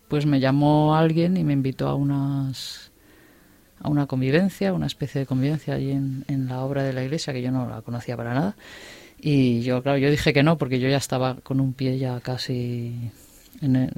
pues 0.08 0.26
me 0.26 0.40
llamó 0.40 0.96
alguien 0.96 1.36
y 1.36 1.44
me 1.44 1.52
invitó 1.52 1.88
a 1.88 1.94
unas 1.94 2.90
a 3.82 3.88
una 3.88 4.06
convivencia, 4.06 4.74
una 4.74 4.86
especie 4.86 5.20
de 5.20 5.26
convivencia 5.26 5.74
allí 5.74 5.92
en, 5.92 6.24
en 6.28 6.48
la 6.48 6.60
obra 6.60 6.82
de 6.82 6.92
la 6.92 7.02
iglesia 7.02 7.32
que 7.32 7.40
yo 7.40 7.50
no 7.50 7.66
la 7.66 7.80
conocía 7.80 8.16
para 8.16 8.34
nada. 8.34 8.56
Y 9.22 9.60
yo, 9.62 9.82
claro, 9.82 9.98
yo 9.98 10.10
dije 10.10 10.32
que 10.32 10.42
no 10.42 10.56
porque 10.56 10.78
yo 10.80 10.88
ya 10.88 10.96
estaba 10.96 11.36
con 11.42 11.60
un 11.60 11.72
pie 11.74 11.98
ya 11.98 12.20
casi 12.20 12.94
en 13.60 13.90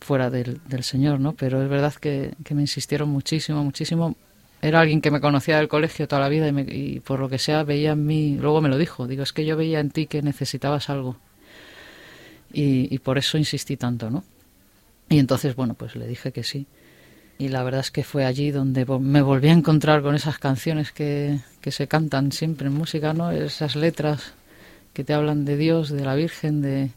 fuera 0.00 0.28
del, 0.30 0.60
del 0.68 0.84
Señor, 0.84 1.18
¿no? 1.18 1.32
Pero 1.32 1.62
es 1.62 1.68
verdad 1.68 1.94
que, 1.94 2.34
me 2.50 2.60
insistieron 2.60 3.08
muchísimo, 3.08 3.64
muchísimo. 3.64 4.14
Era 4.60 4.80
alguien 4.80 5.00
que 5.00 5.10
me 5.10 5.20
conocía 5.20 5.56
del 5.58 5.68
colegio 5.68 6.06
toda 6.08 6.20
la 6.22 6.28
vida 6.28 6.46
y, 6.48 6.52
me- 6.52 6.62
y 6.62 7.00
por 7.00 7.20
lo 7.20 7.28
que 7.28 7.38
sea 7.38 7.62
veía 7.62 7.92
en 7.92 8.04
mí, 8.06 8.36
luego 8.40 8.60
me 8.60 8.68
lo 8.68 8.76
dijo, 8.78 9.06
digo, 9.06 9.22
es 9.22 9.32
que 9.32 9.44
yo 9.46 9.56
veía 9.56 9.80
en 9.80 9.90
ti 9.90 10.06
que 10.06 10.22
necesitabas 10.22 10.90
algo. 10.90 11.16
Y, 12.52 12.94
y 12.94 12.98
por 12.98 13.18
eso 13.18 13.38
insistí 13.38 13.76
tanto, 13.76 14.10
¿no? 14.10 14.24
Y 15.08 15.18
entonces, 15.18 15.54
bueno, 15.56 15.74
pues 15.74 15.96
le 15.96 16.06
dije 16.06 16.32
que 16.32 16.42
sí. 16.44 16.66
Y 17.38 17.48
la 17.48 17.62
verdad 17.62 17.80
es 17.80 17.90
que 17.90 18.02
fue 18.02 18.24
allí 18.24 18.50
donde 18.50 18.84
me 18.86 19.22
volví 19.22 19.48
a 19.48 19.52
encontrar 19.52 20.02
con 20.02 20.14
esas 20.14 20.38
canciones 20.38 20.90
que, 20.92 21.38
que 21.60 21.70
se 21.70 21.86
cantan 21.86 22.32
siempre 22.32 22.68
en 22.68 22.74
música, 22.74 23.12
¿no? 23.12 23.30
Esas 23.30 23.76
letras 23.76 24.32
que 24.96 25.04
te 25.04 25.12
hablan 25.12 25.44
de 25.44 25.58
Dios, 25.58 25.90
de 25.90 26.02
la 26.02 26.14
Virgen, 26.14 26.62
de... 26.62 26.90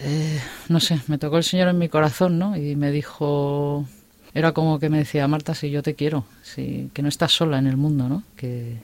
eh, 0.00 0.40
no 0.70 0.80
sé, 0.80 0.98
me 1.06 1.18
tocó 1.18 1.36
el 1.36 1.44
Señor 1.44 1.68
en 1.68 1.76
mi 1.78 1.90
corazón, 1.90 2.38
¿no? 2.38 2.56
Y 2.56 2.74
me 2.74 2.90
dijo... 2.90 3.84
Era 4.32 4.52
como 4.52 4.78
que 4.78 4.88
me 4.88 4.98
decía, 4.98 5.28
Marta, 5.28 5.54
si 5.54 5.68
yo 5.70 5.82
te 5.82 5.94
quiero, 5.94 6.24
si, 6.42 6.90
que 6.94 7.02
no 7.02 7.08
estás 7.08 7.32
sola 7.32 7.58
en 7.58 7.66
el 7.66 7.76
mundo, 7.76 8.08
¿no? 8.08 8.22
Que... 8.34 8.78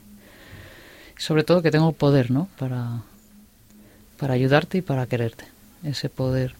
Sobre 1.17 1.43
todo 1.43 1.63
que 1.63 1.71
tengo 1.71 1.91
poder, 1.93 2.29
¿no? 2.29 2.49
Para, 2.59 3.01
para 4.19 4.35
ayudarte 4.35 4.77
y 4.79 4.81
para 4.81 5.07
quererte. 5.07 5.45
Ese 5.83 6.09
poder 6.09 6.53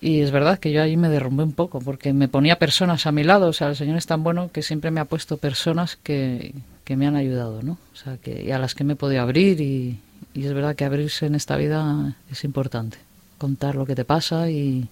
Y 0.00 0.20
es 0.20 0.30
verdad 0.30 0.58
que 0.58 0.70
yo 0.72 0.82
ahí 0.82 0.96
me 0.96 1.08
derrumbé 1.08 1.42
un 1.44 1.52
poco, 1.52 1.80
porque 1.80 2.12
me 2.12 2.28
ponía 2.28 2.58
personas 2.58 3.06
a 3.06 3.12
mi 3.12 3.24
lado. 3.24 3.48
O 3.48 3.52
sea, 3.52 3.68
el 3.70 3.76
Señor 3.76 3.96
es 3.96 4.06
tan 4.06 4.22
bueno 4.22 4.50
que 4.52 4.62
siempre 4.62 4.90
me 4.92 5.00
ha 5.00 5.06
puesto 5.06 5.38
personas 5.38 5.96
que, 5.96 6.54
que 6.84 6.96
me 6.96 7.06
han 7.06 7.16
ayudado, 7.16 7.62
¿no? 7.62 7.78
O 7.92 7.96
sea, 7.96 8.18
que, 8.18 8.44
y 8.44 8.50
a 8.52 8.58
las 8.58 8.74
que 8.74 8.84
me 8.84 8.92
he 8.92 8.96
podido 8.96 9.22
abrir. 9.22 9.60
Y, 9.60 9.98
y 10.34 10.46
es 10.46 10.52
verdad 10.52 10.74
que 10.74 10.84
abrirse 10.84 11.26
en 11.26 11.34
esta 11.34 11.56
vida 11.56 12.16
es 12.30 12.44
importante. 12.44 12.98
Contar 13.38 13.74
lo 13.74 13.86
que 13.86 13.94
te 13.94 14.04
pasa 14.04 14.50
y, 14.50 14.88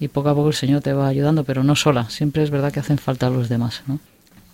y 0.00 0.08
poco 0.08 0.28
a 0.28 0.34
poco 0.34 0.48
el 0.48 0.54
Señor 0.54 0.82
te 0.82 0.92
va 0.92 1.08
ayudando, 1.08 1.44
pero 1.44 1.64
no 1.64 1.76
sola. 1.76 2.10
Siempre 2.10 2.42
es 2.42 2.50
verdad 2.50 2.72
que 2.72 2.80
hacen 2.80 2.98
falta 2.98 3.30
los 3.30 3.48
demás, 3.48 3.82
¿no? 3.86 4.00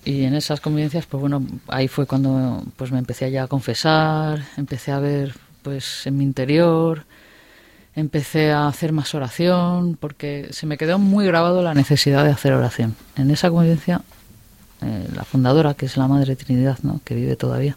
Y 0.05 0.25
en 0.25 0.35
esas 0.35 0.61
convivencias, 0.61 1.07
pues 1.07 1.21
bueno, 1.21 1.45
ahí 1.67 1.89
fue 1.89 2.07
cuando 2.07 2.63
pues 2.77 2.93
me 2.93 2.99
empecé 2.99 3.31
ya 3.31 3.43
a 3.43 3.47
confesar, 3.47 4.43
empecé 4.57 4.93
a 4.93 5.01
ver 5.01 5.35
pues 5.63 6.07
en 6.07 6.17
mi 6.17 6.25
interior, 6.25 7.05
empecé 7.95 8.53
a 8.53 8.69
hacer 8.69 8.93
más 8.93 9.15
oración, 9.15 9.97
porque 10.01 10.49
se 10.51 10.67
me 10.67 10.79
quedó 10.79 10.99
muy 10.99 11.27
grabado 11.27 11.63
la 11.63 11.75
necesidad 11.75 12.25
de 12.25 12.31
hacer 12.31 12.53
oración. 12.53 12.95
En 13.17 13.31
esa 13.31 13.51
convivencia, 13.51 14.01
eh, 14.83 15.09
la 15.15 15.25
fundadora, 15.25 15.75
que 15.75 15.87
es 15.87 15.97
la 15.97 16.07
Madre 16.07 16.37
Trinidad, 16.37 16.79
¿no? 16.83 17.01
que 17.05 17.15
vive 17.15 17.37
todavía, 17.37 17.77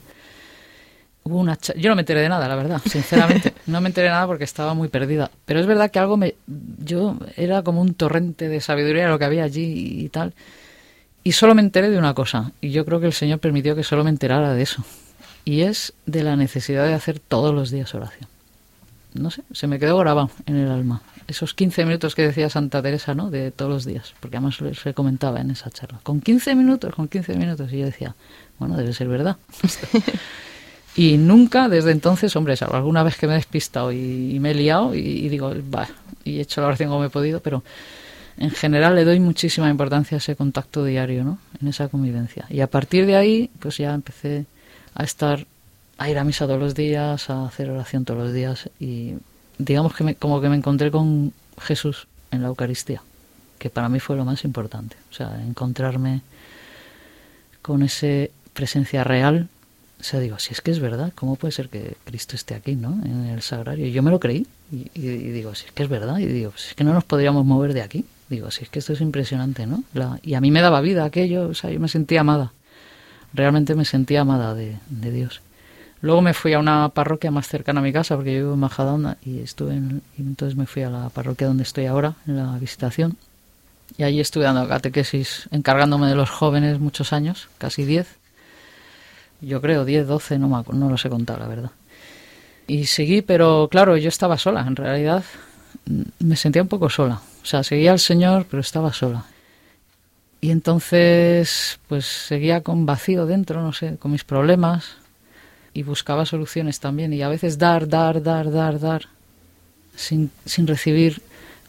hubo 1.23 1.38
una 1.38 1.57
yo 1.77 1.89
no 1.89 1.95
me 1.95 2.01
enteré 2.01 2.21
de 2.21 2.29
nada, 2.29 2.47
la 2.47 2.55
verdad, 2.55 2.81
sinceramente. 2.86 3.53
No 3.67 3.79
me 3.79 3.89
enteré 3.89 4.05
de 4.05 4.12
nada 4.12 4.27
porque 4.27 4.43
estaba 4.43 4.73
muy 4.73 4.88
perdida. 4.89 5.31
Pero 5.45 5.60
es 5.60 5.67
verdad 5.67 5.91
que 5.91 5.99
algo 5.99 6.17
me... 6.17 6.36
Yo 6.84 7.15
era 7.38 7.62
como 7.62 7.79
un 7.79 7.93
torrente 7.93 8.49
de 8.49 8.60
sabiduría 8.60 9.07
lo 9.07 9.19
que 9.19 9.25
había 9.25 9.43
allí 9.43 10.03
y 10.03 10.10
tal. 10.10 10.34
Y 11.23 11.34
solo 11.34 11.53
me 11.55 11.62
enteré 11.62 11.89
de 11.89 11.97
una 11.97 12.13
cosa. 12.13 12.51
Y 12.60 12.71
yo 12.71 12.84
creo 12.86 12.99
que 12.99 13.05
el 13.05 13.13
Señor 13.13 13.39
permitió 13.39 13.75
que 13.75 13.84
solo 13.84 14.03
me 14.03 14.10
enterara 14.10 14.53
de 14.53 14.63
eso. 14.63 14.84
Y 15.45 15.62
es 15.62 15.93
de 16.05 16.23
la 16.23 16.36
necesidad 16.36 16.86
de 16.86 16.93
hacer 16.93 17.19
todos 17.19 17.53
los 17.53 17.69
días 17.69 17.93
oración. 17.93 18.27
No 19.13 19.29
sé, 19.29 19.43
se 19.51 19.67
me 19.67 19.77
quedó 19.77 19.97
grabado 19.97 20.31
en 20.45 20.57
el 20.57 20.71
alma. 20.71 21.01
Esos 21.27 21.53
15 21.53 21.86
minutos 21.86 22.15
que 22.15 22.23
decía 22.23 22.49
Santa 22.49 22.81
Teresa, 22.81 23.13
¿no? 23.13 23.29
De 23.29 23.51
todos 23.51 23.71
los 23.71 23.86
días. 23.86 24.13
Porque 24.19 24.38
además 24.38 24.57
se 24.81 24.93
comentaba 24.93 25.39
en 25.39 25.51
esa 25.51 25.69
charla. 25.69 25.99
Con 26.03 26.19
15 26.19 26.55
minutos, 26.55 26.93
con 26.95 27.07
15 27.07 27.36
minutos. 27.36 27.71
Y 27.71 27.79
yo 27.79 27.86
decía, 27.86 28.15
bueno, 28.57 28.75
debe 28.75 28.93
ser 28.93 29.07
verdad. 29.07 29.38
Y 30.95 31.17
nunca 31.17 31.69
desde 31.69 31.91
entonces, 31.91 32.36
hombre, 32.36 32.56
alguna 32.60 33.04
vez 33.04 33.15
que 33.17 33.27
me 33.27 33.34
he 33.34 33.38
despistado 33.38 33.91
y, 33.91 34.38
me 34.39 34.51
he 34.51 34.56
liado 34.56 34.93
y, 34.93 34.99
y 34.99 35.30
digo, 35.30 35.54
va, 35.73 35.88
y 36.23 36.38
he 36.38 36.41
hecho 36.41 36.60
la 36.62 36.67
oración 36.67 36.89
como 36.89 37.04
he 37.06 37.10
podido, 37.10 37.39
pero 37.39 37.63
en 38.38 38.51
general 38.51 38.95
le 38.95 39.06
doy 39.06 39.19
muchísima 39.19 39.69
importancia 39.69 40.15
a 40.15 40.19
ese 40.19 40.36
contacto 40.36 40.84
diario, 40.84 41.23
¿no? 41.23 41.38
En 41.62 41.67
esa 41.69 41.88
convivencia. 41.88 42.45
Y 42.49 42.60
a 42.62 42.67
partir 42.67 43.06
de 43.06 43.15
ahí, 43.15 43.49
pues 43.60 43.77
ya 43.77 43.93
empecé 43.93 44.45
a 44.93 45.04
estar, 45.04 45.45
a 45.97 46.10
ir 46.10 46.17
a 46.17 46.23
misa 46.23 46.45
todos 46.45 46.60
los 46.60 46.75
días, 46.75 47.30
a 47.30 47.45
hacer 47.45 47.69
oración 47.69 48.04
todos 48.04 48.23
los 48.23 48.34
días 48.34 48.69
y 48.80 49.13
digamos 49.58 49.93
que 49.95 50.04
me- 50.04 50.15
como 50.15 50.41
que 50.41 50.49
me 50.49 50.56
encontré 50.58 50.91
con 50.91 51.32
Jesús 51.62 52.08
en 52.32 52.41
la 52.41 52.47
Eucaristía, 52.49 53.01
que 53.60 53.69
para 53.69 53.88
mí 53.89 53.99
fue 53.99 54.17
lo 54.17 54.25
más 54.25 54.43
importante. 54.43 54.97
O 55.10 55.13
sea, 55.13 55.41
encontrarme 55.45 56.21
con 57.62 57.84
esa 57.84 58.30
presencia 58.54 59.04
real. 59.04 59.47
O 60.01 60.03
sea, 60.03 60.19
digo, 60.19 60.39
si 60.39 60.51
es 60.51 60.61
que 60.61 60.71
es 60.71 60.79
verdad, 60.79 61.13
¿cómo 61.13 61.35
puede 61.35 61.51
ser 61.51 61.69
que 61.69 61.95
Cristo 62.05 62.35
esté 62.35 62.55
aquí, 62.55 62.75
¿no? 62.75 62.99
En 63.05 63.27
el 63.27 63.43
sagrario. 63.43 63.85
Y 63.85 63.91
yo 63.91 64.01
me 64.01 64.09
lo 64.09 64.19
creí. 64.19 64.47
Y, 64.71 64.99
digo, 64.99 65.53
si 65.53 65.67
es 65.67 65.71
que 65.73 65.83
es 65.83 65.89
verdad. 65.89 66.17
Y 66.17 66.25
digo, 66.25 66.49
pues 66.49 66.69
es 66.69 66.73
que 66.73 66.83
no 66.83 66.91
nos 66.91 67.03
podríamos 67.03 67.45
mover 67.45 67.75
de 67.75 67.83
aquí. 67.83 68.03
Digo, 68.27 68.49
si 68.49 68.63
es 68.63 68.69
que 68.69 68.79
esto 68.79 68.93
es 68.93 69.01
impresionante, 69.01 69.67
¿no? 69.67 69.83
Y 70.23 70.33
a 70.33 70.41
mí 70.41 70.49
me 70.49 70.61
daba 70.61 70.81
vida 70.81 71.05
aquello. 71.05 71.49
O 71.49 71.53
sea, 71.53 71.69
yo 71.69 71.79
me 71.79 71.87
sentía 71.87 72.21
amada. 72.21 72.51
Realmente 73.31 73.75
me 73.75 73.85
sentía 73.85 74.21
amada 74.21 74.55
de, 74.55 74.77
de 74.89 75.11
Dios. 75.11 75.41
Luego 76.01 76.23
me 76.23 76.33
fui 76.33 76.53
a 76.53 76.59
una 76.59 76.89
parroquia 76.89 77.29
más 77.29 77.47
cercana 77.47 77.79
a 77.79 77.83
mi 77.83 77.93
casa, 77.93 78.15
porque 78.15 78.33
yo 78.33 78.39
vivo 78.39 78.53
en 78.55 78.59
Majadahonda 78.59 79.17
y 79.23 79.39
estuve 79.39 79.75
en, 79.75 80.01
y 80.17 80.21
entonces 80.21 80.57
me 80.57 80.65
fui 80.65 80.81
a 80.81 80.89
la 80.89 81.09
parroquia 81.09 81.45
donde 81.45 81.61
estoy 81.61 81.85
ahora, 81.85 82.15
en 82.25 82.37
la 82.37 82.57
visitación. 82.57 83.17
Y 83.99 84.03
allí 84.03 84.19
estuve 84.19 84.45
dando 84.45 84.67
catequesis, 84.67 85.47
encargándome 85.51 86.07
de 86.07 86.15
los 86.15 86.31
jóvenes 86.31 86.79
muchos 86.79 87.13
años, 87.13 87.49
casi 87.59 87.85
10. 87.85 88.20
Yo 89.41 89.60
creo 89.60 89.86
10, 89.86 90.08
12, 90.08 90.39
no, 90.39 90.47
me 90.47 90.77
no 90.77 90.89
los 90.89 91.04
he 91.04 91.10
contado, 91.10 91.39
la 91.39 91.47
verdad. 91.47 91.71
Y 92.67 92.86
seguí, 92.86 93.21
pero 93.21 93.67
claro, 93.69 93.97
yo 93.97 94.10
estaba 94.10 94.38
sola. 94.38 94.62
En 94.62 94.75
realidad 94.75 95.23
mm, 95.86 96.01
me 96.19 96.36
sentía 96.36 96.62
un 96.62 96.67
poco 96.67 96.89
sola. 96.89 97.21
O 97.41 97.45
sea, 97.45 97.63
seguía 97.63 97.91
al 97.91 97.99
Señor, 97.99 98.45
pero 98.49 98.62
estaba 98.62 98.93
sola. 98.93 99.25
Y 100.41 100.51
entonces, 100.51 101.80
pues 101.88 102.06
seguía 102.06 102.62
con 102.62 102.86
vacío 102.86 103.25
dentro, 103.25 103.62
no 103.62 103.73
sé, 103.73 103.97
con 103.97 104.12
mis 104.12 104.23
problemas. 104.23 104.97
Y 105.73 105.84
buscaba 105.84 106.25
soluciones 106.25 106.80
también. 106.80 107.13
Y 107.13 107.21
a 107.21 107.30
veces 107.30 107.58
dar, 107.58 107.88
dar, 107.88 108.21
dar, 108.21 108.51
dar, 108.51 108.80
dar. 108.80 109.08
Sin, 109.95 110.32
sin 110.45 110.67
recibir, 110.67 111.21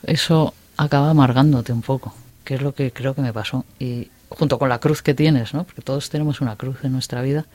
eso 0.05 0.55
acaba 0.77 1.11
amargándote 1.11 1.73
un 1.73 1.83
poco. 1.83 2.15
Que 2.45 2.55
es 2.55 2.63
lo 2.63 2.75
que 2.75 2.93
creo 2.93 3.15
que 3.15 3.23
me 3.23 3.33
pasó. 3.33 3.65
Y 3.79 4.09
junto 4.39 4.59
con 4.59 4.69
la 4.69 4.79
cruz 4.79 5.03
que 5.03 5.15
tienes, 5.15 5.55
¿no? 5.55 5.65
Porque 5.65 5.83
todos 5.83 6.11
tenemos 6.11 6.41
una 6.41 6.57
cruz 6.57 6.85
en 6.85 6.93
nuestra 6.93 7.23
vida. 7.23 7.47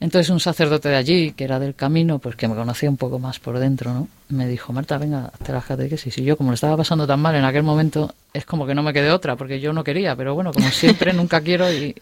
Entonces 0.00 0.30
un 0.30 0.40
sacerdote 0.40 0.88
de 0.88 0.96
allí, 0.96 1.32
que 1.32 1.44
era 1.44 1.58
del 1.58 1.74
camino, 1.74 2.18
pues 2.20 2.34
que 2.34 2.48
me 2.48 2.54
conocía 2.54 2.88
un 2.88 2.96
poco 2.96 3.18
más 3.18 3.38
por 3.38 3.58
dentro, 3.58 3.92
¿no? 3.92 4.08
Me 4.30 4.48
dijo, 4.48 4.72
Marta, 4.72 4.96
venga, 4.96 5.30
te 5.44 5.52
la 5.52 5.60
catequesis. 5.60 6.16
Y 6.16 6.24
yo, 6.24 6.38
como 6.38 6.50
lo 6.50 6.54
estaba 6.54 6.78
pasando 6.78 7.06
tan 7.06 7.20
mal 7.20 7.34
en 7.34 7.44
aquel 7.44 7.64
momento, 7.64 8.14
es 8.32 8.46
como 8.46 8.66
que 8.66 8.74
no 8.74 8.82
me 8.82 8.94
quedé 8.94 9.10
otra, 9.10 9.36
porque 9.36 9.60
yo 9.60 9.74
no 9.74 9.84
quería, 9.84 10.16
pero 10.16 10.34
bueno, 10.34 10.52
como 10.54 10.70
siempre, 10.70 11.12
nunca 11.12 11.42
quiero 11.42 11.70
y 11.70 11.94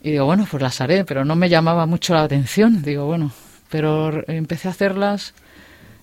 digo, 0.00 0.26
bueno, 0.26 0.46
pues 0.48 0.62
las 0.62 0.80
haré, 0.80 1.04
pero 1.04 1.24
no 1.24 1.34
me 1.34 1.48
llamaba 1.48 1.86
mucho 1.86 2.14
la 2.14 2.22
atención. 2.22 2.82
Digo, 2.82 3.06
bueno, 3.06 3.32
pero 3.68 4.22
empecé 4.28 4.68
a 4.68 4.70
hacerlas, 4.70 5.34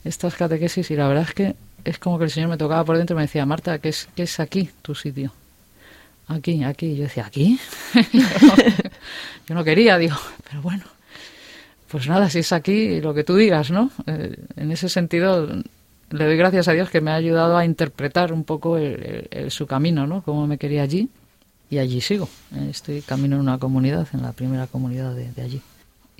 estas 0.03 0.36
catequesis, 0.36 0.91
y 0.91 0.97
la 0.97 1.07
verdad 1.07 1.23
es 1.29 1.33
que 1.33 1.55
es 1.86 1.97
como 1.97 2.17
que 2.17 2.25
el 2.25 2.29
Señor 2.29 2.49
me 2.49 2.57
tocaba 2.57 2.83
por 2.83 2.97
dentro 2.97 3.15
y 3.15 3.17
me 3.17 3.23
decía, 3.23 3.45
Marta, 3.45 3.79
¿qué 3.79 3.88
es, 3.88 4.09
qué 4.15 4.23
es 4.23 4.38
aquí 4.41 4.69
tu 4.81 4.95
sitio? 4.95 5.31
Aquí, 6.27 6.63
aquí. 6.63 6.95
Yo 6.95 7.03
decía, 7.03 7.25
¿aquí? 7.25 7.59
yo 9.47 9.55
no 9.55 9.63
quería, 9.63 9.97
digo, 9.97 10.15
pero 10.49 10.62
bueno, 10.62 10.83
pues 11.89 12.07
nada, 12.07 12.29
si 12.29 12.39
es 12.39 12.51
aquí, 12.53 13.01
lo 13.01 13.13
que 13.13 13.23
tú 13.23 13.36
digas, 13.36 13.71
¿no? 13.71 13.91
Eh, 14.07 14.36
en 14.55 14.71
ese 14.71 14.89
sentido, 14.89 15.47
le 16.09 16.25
doy 16.25 16.38
gracias 16.38 16.67
a 16.67 16.73
Dios 16.73 16.89
que 16.89 17.01
me 17.01 17.12
ha 17.12 17.15
ayudado 17.15 17.57
a 17.57 17.65
interpretar 17.65 18.31
un 18.33 18.43
poco 18.43 18.77
el- 18.77 19.27
su 19.49 19.67
camino, 19.67 20.07
¿no? 20.07 20.21
Cómo 20.23 20.47
me 20.47 20.57
quería 20.57 20.83
allí. 20.83 21.09
Y 21.69 21.79
allí 21.79 22.01
sigo. 22.01 22.29
Estoy 22.69 23.01
camino 23.01 23.36
en 23.36 23.41
una 23.41 23.57
comunidad, 23.57 24.07
en 24.13 24.21
la 24.21 24.31
primera 24.31 24.67
comunidad 24.67 25.15
de 25.15 25.41
allí. 25.41 25.62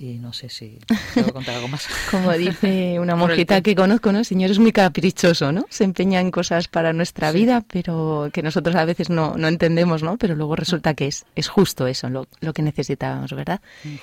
Y 0.04 0.18
no 0.18 0.34
sé 0.34 0.50
si 0.50 0.78
puedo 1.14 1.32
contar 1.32 1.54
algo 1.54 1.68
más. 1.68 1.86
Como 2.10 2.30
dice 2.34 2.98
una 3.00 3.16
monjita 3.16 3.62
que 3.62 3.74
conozco, 3.74 4.12
¿no? 4.12 4.18
El 4.18 4.24
Señor 4.26 4.50
es 4.50 4.58
muy 4.58 4.70
caprichoso, 4.72 5.50
¿no? 5.50 5.64
Se 5.70 5.84
empeña 5.84 6.20
en 6.20 6.30
cosas 6.30 6.68
para 6.68 6.92
nuestra 6.92 7.32
Sí. 7.32 7.38
vida, 7.38 7.64
pero 7.66 8.28
que 8.32 8.42
nosotros 8.42 8.76
a 8.76 8.84
veces 8.84 9.08
no, 9.08 9.36
no 9.38 9.48
entendemos, 9.48 10.02
¿no? 10.02 10.18
Pero 10.18 10.34
luego 10.34 10.56
resulta 10.56 10.92
que 10.92 11.06
es, 11.06 11.24
es 11.34 11.48
justo 11.48 11.86
eso, 11.86 12.10
lo, 12.10 12.26
lo 12.40 12.52
que 12.52 12.60
necesitábamos, 12.62 13.32
¿verdad? 13.32 13.60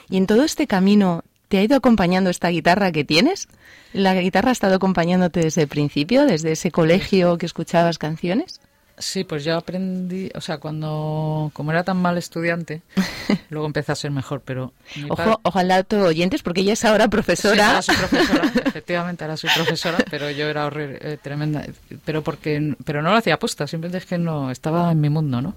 Y 0.10 0.18
en 0.18 0.26
todo 0.26 0.44
este 0.44 0.66
camino, 0.66 1.24
¿te 1.50 1.60
ha 1.60 1.64
ido 1.64 1.76
acompañando 1.78 2.30
esta 2.32 2.50
guitarra 2.50 2.92
que 2.92 3.04
tienes? 3.04 3.48
¿La 3.94 4.16
guitarra 4.16 4.50
ha 4.50 4.54
estado 4.54 4.76
acompañándote 4.76 5.42
desde 5.42 5.62
el 5.64 5.68
principio, 5.68 6.26
desde 6.26 6.54
ese 6.54 6.72
colegio 6.72 7.38
que 7.38 7.46
escuchabas 7.46 8.00
canciones? 8.00 8.60
Sí, 9.02 9.24
pues 9.24 9.44
yo 9.44 9.58
aprendí, 9.58 10.30
o 10.36 10.42
sea, 10.42 10.60
cuando, 10.60 11.50
como 11.54 11.72
era 11.72 11.84
tan 11.84 11.98
mal 11.98 12.18
estudiante, 12.18 12.82
luego 13.50 13.66
empecé 13.66 13.92
a 13.92 13.96
ser 13.96 14.12
mejor, 14.12 14.42
pero... 14.46 14.74
mi 14.96 15.10
padre- 15.10 15.32
Ojo, 15.32 15.40
ojalá 15.44 15.84
todos 15.84 16.08
oyentes, 16.08 16.44
porque 16.44 16.62
ella 16.62 16.74
es 16.74 16.86
ahora 16.86 17.06
Sí, 17.06 17.10
profesora. 17.10 17.68
ahora 17.68 17.82
soy 17.82 17.96
profesora, 17.96 18.52
efectivamente, 18.66 19.24
ahora 19.24 19.38
soy 19.38 19.50
profesora, 19.56 19.98
pero 20.10 20.30
yo 20.30 20.48
era 20.48 20.70
horri- 20.70 20.98
eh, 21.02 21.18
tremenda, 21.22 21.66
pero 22.06 22.22
porque, 22.24 22.76
pero 22.86 23.02
no 23.02 23.12
lo 23.12 23.18
hacía 23.18 23.34
aposta, 23.34 23.68
simplemente 23.68 23.98
es 23.98 24.06
que 24.06 24.18
no, 24.18 24.52
estaba 24.52 24.92
en 24.92 25.02
mi 25.02 25.10
mundo, 25.10 25.42
¿no? 25.42 25.56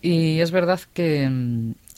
Y 0.00 0.40
es 0.40 0.50
verdad 0.50 0.80
que, 0.94 1.30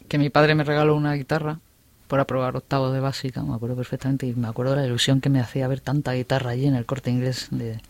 que 0.09 0.19
mi 0.19 0.29
padre 0.29 0.55
me 0.55 0.65
regaló 0.65 0.95
una 0.97 1.15
guitarra 1.15 1.61
por 2.09 2.21
aprobar 2.21 2.57
octavo 2.57 2.91
de 2.93 3.01
básica, 3.01 3.43
me 3.43 3.55
acuerdo 3.55 3.77
perfectamente, 3.77 4.27
y 4.27 4.35
me 4.35 4.49
acuerdo 4.49 4.77
la 4.77 4.85
ilusión 4.87 5.21
que 5.21 5.31
me 5.31 5.41
hacía 5.41 5.67
ver 5.69 5.81
tanta 5.81 6.13
guitarra 6.13 6.51
allí 6.51 6.67
en 6.67 6.75
el 6.75 6.85
corte 6.87 7.11
inglés 7.11 7.49
de, 7.51 7.81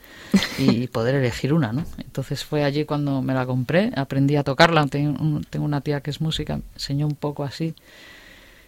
y 0.58 0.86
poder 0.88 1.16
elegir 1.16 1.52
una, 1.52 1.72
¿no? 1.72 1.84
Entonces 1.98 2.44
fue 2.44 2.62
allí 2.64 2.84
cuando 2.84 3.22
me 3.22 3.34
la 3.34 3.44
compré, 3.44 3.90
aprendí 3.96 4.36
a 4.36 4.44
tocarla, 4.44 4.86
tengo, 4.86 5.20
un- 5.20 5.44
tengo 5.44 5.64
una 5.64 5.80
tía 5.80 6.00
que 6.00 6.10
es 6.10 6.20
música, 6.20 6.60
enseñó 6.74 7.06
un 7.06 7.16
poco 7.16 7.42
así, 7.44 7.74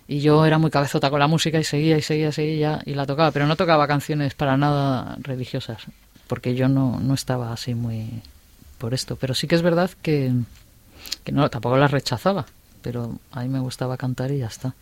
y 0.08 0.20
yo 0.20 0.44
era 0.46 0.58
muy 0.58 0.70
cabezota 0.70 1.10
con 1.10 1.18
la 1.20 1.26
música 1.26 1.58
y 1.58 1.64
seguía 1.64 1.98
y 1.98 2.02
seguía, 2.02 2.30
seguía 2.32 2.80
y 2.84 2.94
la 2.94 3.06
tocaba, 3.06 3.30
pero 3.32 3.46
no 3.46 3.56
tocaba 3.56 3.86
canciones 3.88 4.34
para 4.34 4.56
nada 4.56 5.16
religiosas, 5.22 5.82
porque 6.28 6.54
yo 6.54 6.68
no, 6.68 7.00
no 7.00 7.14
estaba 7.14 7.52
así 7.52 7.74
muy 7.74 8.22
por 8.78 8.94
esto. 8.94 9.16
Pero 9.16 9.34
sí 9.34 9.46
que 9.48 9.54
es 9.56 9.62
verdad 9.62 9.90
que, 10.02 10.32
que 11.24 11.32
no, 11.32 11.48
tampoco 11.50 11.76
las 11.76 11.90
rechazaba, 11.90 12.46
pero 12.82 13.18
a 13.32 13.42
mí 13.42 13.48
me 13.48 13.58
gustaba 13.58 13.96
cantar 13.96 14.30
y 14.30 14.38
ya 14.38 14.46
está. 14.46 14.74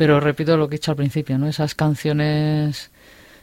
Pero 0.00 0.18
repito 0.18 0.56
lo 0.56 0.66
que 0.66 0.76
he 0.76 0.78
dicho 0.78 0.92
al 0.92 0.96
principio, 0.96 1.36
¿no? 1.36 1.46
Esas 1.46 1.74
canciones 1.74 2.90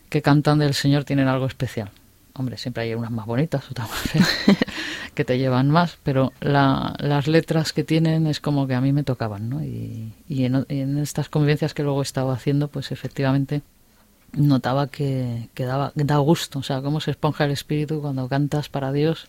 que 0.09 0.23
cantan 0.23 0.57
del 0.57 0.73
Señor 0.73 1.03
tienen 1.03 1.27
algo 1.27 1.45
especial. 1.45 1.91
Hombre, 2.33 2.57
siempre 2.57 2.81
hay 2.81 2.95
unas 2.95 3.11
más 3.11 3.27
bonitas, 3.27 3.69
otras 3.69 3.87
más 3.87 3.99
feas, 3.99 4.27
que 5.13 5.23
te 5.23 5.37
llevan 5.37 5.69
más, 5.69 5.99
pero 6.01 6.33
la- 6.41 6.95
las 6.97 7.27
letras 7.27 7.73
que 7.73 7.83
tienen 7.83 8.25
es 8.25 8.39
como 8.39 8.65
que 8.65 8.73
a 8.73 8.81
mí 8.81 8.91
me 8.91 9.03
tocaban, 9.03 9.49
¿no? 9.51 9.63
Y, 9.63 10.13
y 10.27 10.45
en, 10.45 10.65
y 10.67 10.79
en 10.79 10.97
estas 10.97 11.29
convivencias 11.29 11.75
que 11.75 11.83
luego 11.83 11.99
he 12.01 12.03
estado 12.03 12.31
haciendo, 12.31 12.69
pues 12.69 12.91
efectivamente 12.91 13.61
notaba 14.33 14.87
que, 14.87 15.49
que 15.53 15.65
daba, 15.65 15.91
que 15.95 16.05
da 16.05 16.17
gusto, 16.17 16.57
o 16.57 16.63
sea, 16.63 16.81
cómo 16.81 17.01
se 17.01 17.11
esponja 17.11 17.45
el 17.45 17.51
espíritu 17.51 18.01
cuando 18.01 18.27
cantas 18.27 18.67
para 18.67 18.91
Dios 18.91 19.27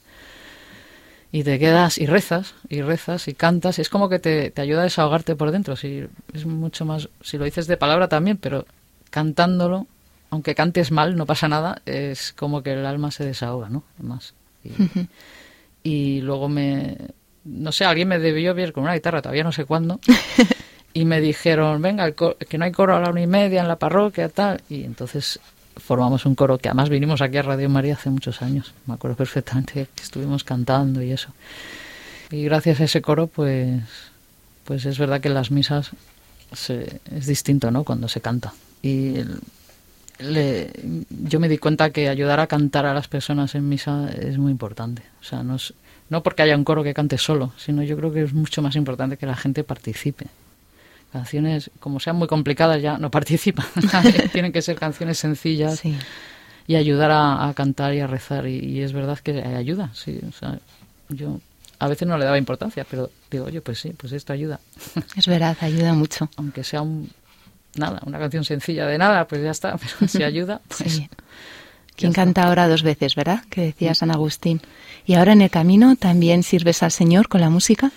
y 1.31 1.43
te 1.45 1.59
quedas 1.59 1.99
y 1.99 2.07
rezas 2.07 2.55
y 2.69 2.81
rezas 2.83 3.29
y 3.29 3.35
cantas. 3.35 3.79
Es 3.79 3.89
como 3.89 4.09
que 4.09 4.19
te, 4.19 4.51
te 4.51 4.63
ayuda 4.63 4.81
a 4.81 4.85
desahogarte 4.85 5.37
por 5.37 5.51
dentro. 5.51 5.77
Si 5.77 6.05
es 6.33 6.47
mucho 6.47 6.85
más, 6.85 7.09
si 7.21 7.37
lo 7.39 7.45
dices 7.45 7.67
de 7.67 7.77
palabra 7.77 8.09
también, 8.09 8.37
pero 8.39 8.65
cantándolo, 9.11 9.87
aunque 10.31 10.55
cantes 10.55 10.91
mal, 10.91 11.17
no 11.17 11.27
pasa 11.27 11.49
nada. 11.49 11.83
Es 11.87 12.33
como 12.33 12.63
que 12.63 12.73
el 12.73 12.87
alma 12.87 13.11
se 13.11 13.25
desahoga, 13.25 13.69
¿no? 13.69 13.83
Más. 13.99 14.35
Y, 14.65 14.71
y 15.83 16.21
luego 16.21 16.49
me, 16.49 16.97
no 17.45 17.73
sé, 17.73 17.85
alguien 17.85 18.09
me 18.09 18.19
debió 18.19 18.55
ver 18.55 18.73
con 18.73 18.85
una 18.85 18.95
guitarra, 18.95 19.23
todavía 19.23 19.45
no 19.45 19.53
sé 19.53 19.65
cuándo. 19.65 20.01
y 20.95 21.05
me 21.05 21.21
dijeron, 21.21 21.81
venga, 21.83 22.05
el 22.07 22.15
coro- 22.15 22.37
que 22.39 22.59
no 22.59 22.65
hay 22.65 22.73
coro 22.73 22.97
a 22.97 23.01
la 23.01 23.11
una 23.11 23.21
y 23.23 23.27
media 23.27 23.61
en 23.61 23.69
la 23.69 23.77
parroquia, 23.77 24.29
tal. 24.29 24.61
Y 24.69 24.85
entonces 24.85 25.39
formamos 25.79 26.27
un 26.27 26.35
coro 26.35 26.59
que 26.59 26.69
además 26.69 26.89
vinimos 26.89 27.21
aquí 27.23 27.37
a 27.39 27.43
Radio 27.43 27.69
María 27.69 27.95
hace 27.95 28.11
muchos 28.11 28.43
años. 28.43 28.73
Me 28.87 28.95
acuerdo 28.95 29.17
perfectamente 29.17 29.89
que 29.95 30.03
estuvimos 30.03 30.45
cantando 30.45 31.03
y 31.03 31.13
eso. 31.13 31.31
Y 32.31 32.45
gracias 32.45 32.81
a 32.81 32.85
ese 32.85 33.01
coro, 33.01 33.27
pues, 33.27 33.81
pues 34.65 34.85
es 34.85 34.99
verdad 34.99 35.21
que 35.21 35.29
en 35.29 35.35
las 35.35 35.51
misas 35.51 35.91
se- 36.53 37.01
es 37.15 37.27
distinto, 37.27 37.71
¿no? 37.71 37.85
Cuando 37.85 38.09
se 38.09 38.21
canta. 38.21 38.53
Y 38.83 39.17
le- 40.19 40.71
yo 41.09 41.41
me 41.41 41.49
di 41.49 41.59
cuenta 41.59 41.91
que 41.91 42.09
ayudar 42.09 42.41
a 42.41 42.47
cantar 42.47 42.85
a 42.87 42.95
las 42.95 43.09
personas 43.09 43.55
en 43.55 43.69
misa 43.69 44.11
es 44.11 44.37
muy 44.39 44.51
importante. 44.53 45.03
O 45.21 45.25
sea, 45.25 45.43
no, 45.43 45.57
es, 45.57 45.75
no 46.11 46.23
porque 46.23 46.43
haya 46.43 46.57
un 46.57 46.65
coro 46.65 46.83
que 46.83 46.95
cante 46.95 47.19
solo, 47.19 47.53
sino 47.57 47.83
yo 47.83 47.97
creo 47.97 48.13
que 48.13 48.23
es 48.23 48.33
mucho 48.35 48.61
más 48.63 48.77
importante 48.77 49.17
que 49.17 49.27
la 49.27 49.37
gente 49.37 49.65
participe. 49.65 50.27
Canciones, 51.13 51.71
como 51.81 52.01
sean 52.01 52.17
muy 52.17 52.29
complicadas, 52.29 52.83
ya 52.83 52.99
no 52.99 53.11
participan. 53.19 53.67
Tienen 54.33 54.53
que 54.53 54.63
ser 54.63 54.77
canciones 54.77 55.19
sencillas 55.19 55.79
Sí. 55.81 55.97
y 56.67 56.77
ayudar 56.77 57.11
a, 57.11 57.49
a 57.49 57.55
cantar 57.55 57.95
y 57.95 58.01
a 58.01 58.07
rezar. 58.07 58.47
Y, 58.47 58.59
y 58.59 58.81
es 58.83 58.93
verdad 58.93 59.19
que 59.19 59.43
ayuda, 59.43 59.91
sí. 59.95 60.21
O 60.29 60.33
sea, 60.33 60.59
yo 61.09 61.41
a 61.79 61.89
veces 61.89 62.07
no 62.09 62.19
le 62.19 62.25
daba 62.25 62.37
importancia, 62.39 62.85
pero 62.91 63.11
digo, 63.31 63.47
oye, 63.47 63.61
pues 63.61 63.79
sí, 63.81 63.91
pues 63.97 64.13
esto 64.13 64.33
ayuda. 64.33 64.61
Es 65.17 65.27
verdad, 65.27 65.57
ayuda 65.61 65.95
mucho. 65.95 66.29
Aunque 66.37 66.63
sea 66.65 66.83
un, 66.83 67.11
nada, 67.77 68.01
una 68.05 68.19
canción 68.19 68.45
sencilla 68.45 68.87
de 68.87 68.99
nada, 68.99 69.27
pues 69.27 69.43
ya 69.43 69.51
está. 69.53 69.77
Pero 69.79 70.09
si 70.09 70.23
ayuda, 70.23 70.61
pues 70.69 70.93
Sí. 70.93 71.09
¿Quién 71.97 72.11
está. 72.11 72.23
canta 72.23 72.43
ahora 72.49 72.69
dos 72.69 72.83
veces, 72.83 73.15
verdad? 73.17 73.43
Que 73.51 73.63
decía 73.63 73.95
San 73.95 74.11
Agustín. 74.11 74.61
Y 75.07 75.15
ahora 75.15 75.33
en 75.33 75.41
el 75.43 75.51
camino 75.51 75.97
también 75.97 76.43
sirves 76.43 76.83
al 76.83 76.93
Señor 76.93 77.29
con 77.29 77.41
la 77.41 77.49
música. 77.51 77.91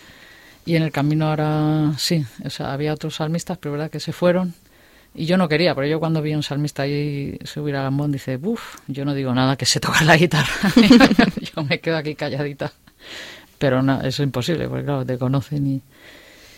Y 0.66 0.76
en 0.76 0.84
el 0.84 0.92
camino 0.92 1.28
ahora 1.28 1.94
sí, 1.98 2.26
o 2.46 2.50
sea, 2.50 2.74
había 2.74 2.94
otros 2.94 3.16
salmistas, 3.16 3.58
pero 3.58 3.74
verdad 3.74 3.90
que 3.90 4.00
se 4.00 4.14
fueron. 4.14 4.54
Y 5.14 5.26
yo 5.26 5.38
no 5.38 5.50
quería, 5.50 5.76
pero 5.76 5.88
yo 5.88 6.00
cuando 6.00 6.22
vi 6.22 6.32
a 6.34 6.38
un 6.38 6.44
salmista 6.44 6.84
ahí 6.84 7.38
subir 7.44 7.76
al 7.76 7.86
ambón, 7.86 8.12
dice, 8.12 8.40
uff, 8.42 8.78
yo 8.88 9.04
no 9.04 9.14
digo 9.14 9.34
nada 9.34 9.58
que 9.58 9.66
se 9.66 9.80
toca 9.80 10.04
la 10.04 10.16
guitarra. 10.16 10.54
yo 11.56 11.64
me 11.64 11.80
quedo 11.80 11.98
aquí 11.98 12.16
calladita. 12.16 12.72
Pero 13.58 13.82
no, 13.82 14.02
es 14.02 14.20
imposible, 14.20 14.68
porque 14.68 14.86
claro, 14.86 15.06
te 15.06 15.18
conocen 15.18 15.68
y, 15.68 15.82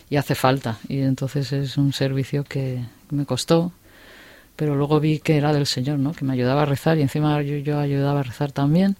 y 0.08 0.16
hace 0.16 0.34
falta. 0.34 0.78
Y 0.88 1.00
entonces 1.00 1.52
es 1.52 1.76
un 1.76 1.92
servicio 1.92 2.44
que 2.44 2.84
me 3.10 3.26
costó, 3.26 3.72
pero 4.54 4.76
luego 4.76 5.00
vi 5.00 5.18
que 5.18 5.36
era 5.36 5.52
del 5.52 5.66
Señor, 5.66 5.98
¿no? 5.98 6.12
Que 6.12 6.24
me 6.24 6.32
ayudaba 6.32 6.62
a 6.62 6.66
rezar 6.66 6.98
y 6.98 7.02
encima 7.02 7.42
yo, 7.42 7.56
yo 7.56 7.80
ayudaba 7.80 8.20
a 8.20 8.22
rezar 8.22 8.52
también. 8.52 8.96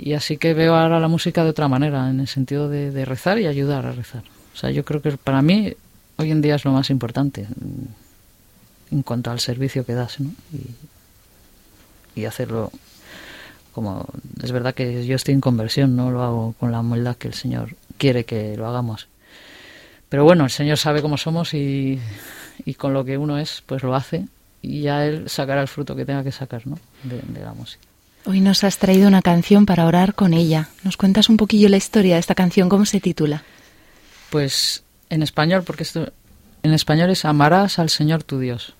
Y 0.00 0.12
así 0.14 0.36
que 0.36 0.54
veo 0.54 0.76
ahora 0.76 1.00
la 1.00 1.08
música 1.08 1.42
de 1.42 1.50
otra 1.50 1.66
manera, 1.66 2.08
en 2.08 2.20
el 2.20 2.28
sentido 2.28 2.68
de, 2.68 3.04
rezar 3.04 3.38
y 3.38 3.46
ayudar 3.46 3.84
a 3.84 3.92
rezar. 3.92 4.22
O 4.54 4.56
sea, 4.56 4.70
yo 4.70 4.84
creo 4.84 5.02
que 5.02 5.12
para 5.12 5.42
mí 5.42 5.74
hoy 6.16 6.30
en 6.30 6.40
día 6.40 6.54
es 6.54 6.64
lo 6.64 6.72
más 6.72 6.90
importante 6.90 7.46
en 8.90 9.02
cuanto 9.02 9.30
al 9.30 9.40
servicio 9.40 9.84
que 9.84 9.94
das, 9.94 10.20
¿no? 10.20 10.30
Y, 12.14 12.24
hacerlo 12.24 12.72
como... 13.72 14.06
Es 14.42 14.50
verdad 14.50 14.74
que 14.74 15.06
yo 15.06 15.14
estoy 15.14 15.34
en 15.34 15.40
conversión, 15.40 15.94
no 15.94 16.10
lo 16.10 16.22
hago 16.22 16.54
con 16.58 16.72
la 16.72 16.80
humildad 16.80 17.16
que 17.16 17.28
el 17.28 17.34
Señor 17.34 17.76
quiere 17.96 18.24
que 18.24 18.56
lo 18.56 18.66
hagamos. 18.66 19.06
Pero 20.08 20.24
bueno, 20.24 20.44
el 20.44 20.50
Señor 20.50 20.78
sabe 20.78 21.00
cómo 21.00 21.16
somos 21.16 21.54
y, 21.54 22.00
y 22.64 22.74
con 22.74 22.92
lo 22.92 23.04
que 23.04 23.18
uno 23.18 23.38
es, 23.38 23.62
pues 23.66 23.84
lo 23.84 23.94
hace 23.94 24.26
y 24.62 24.82
ya 24.82 25.06
Él 25.06 25.28
sacará 25.28 25.60
el 25.60 25.68
fruto 25.68 25.94
que 25.94 26.04
tenga 26.04 26.24
que 26.24 26.32
sacar, 26.32 26.66
¿no? 26.66 26.78
De 27.04 27.40
la 27.40 27.52
música. 27.52 27.87
Hoy 28.30 28.42
nos 28.42 28.62
has 28.62 28.76
traído 28.76 29.08
una 29.08 29.22
canción 29.22 29.64
para 29.64 29.86
orar 29.86 30.14
con 30.14 30.34
ella. 30.34 30.68
¿Nos 30.84 30.98
cuentas 30.98 31.30
un 31.30 31.38
poquillo 31.38 31.70
la 31.70 31.78
historia 31.78 32.16
de 32.16 32.20
esta 32.20 32.34
canción? 32.34 32.68
¿Cómo 32.68 32.84
se 32.84 33.00
titula? 33.00 33.42
Pues 34.28 34.82
en 35.08 35.22
español, 35.22 35.62
porque 35.64 35.84
esto 35.84 36.12
en 36.62 36.74
español 36.74 37.08
es 37.08 37.24
Amarás 37.24 37.78
al 37.78 37.88
Señor 37.88 38.24
tu 38.24 38.38
Dios. 38.38 38.74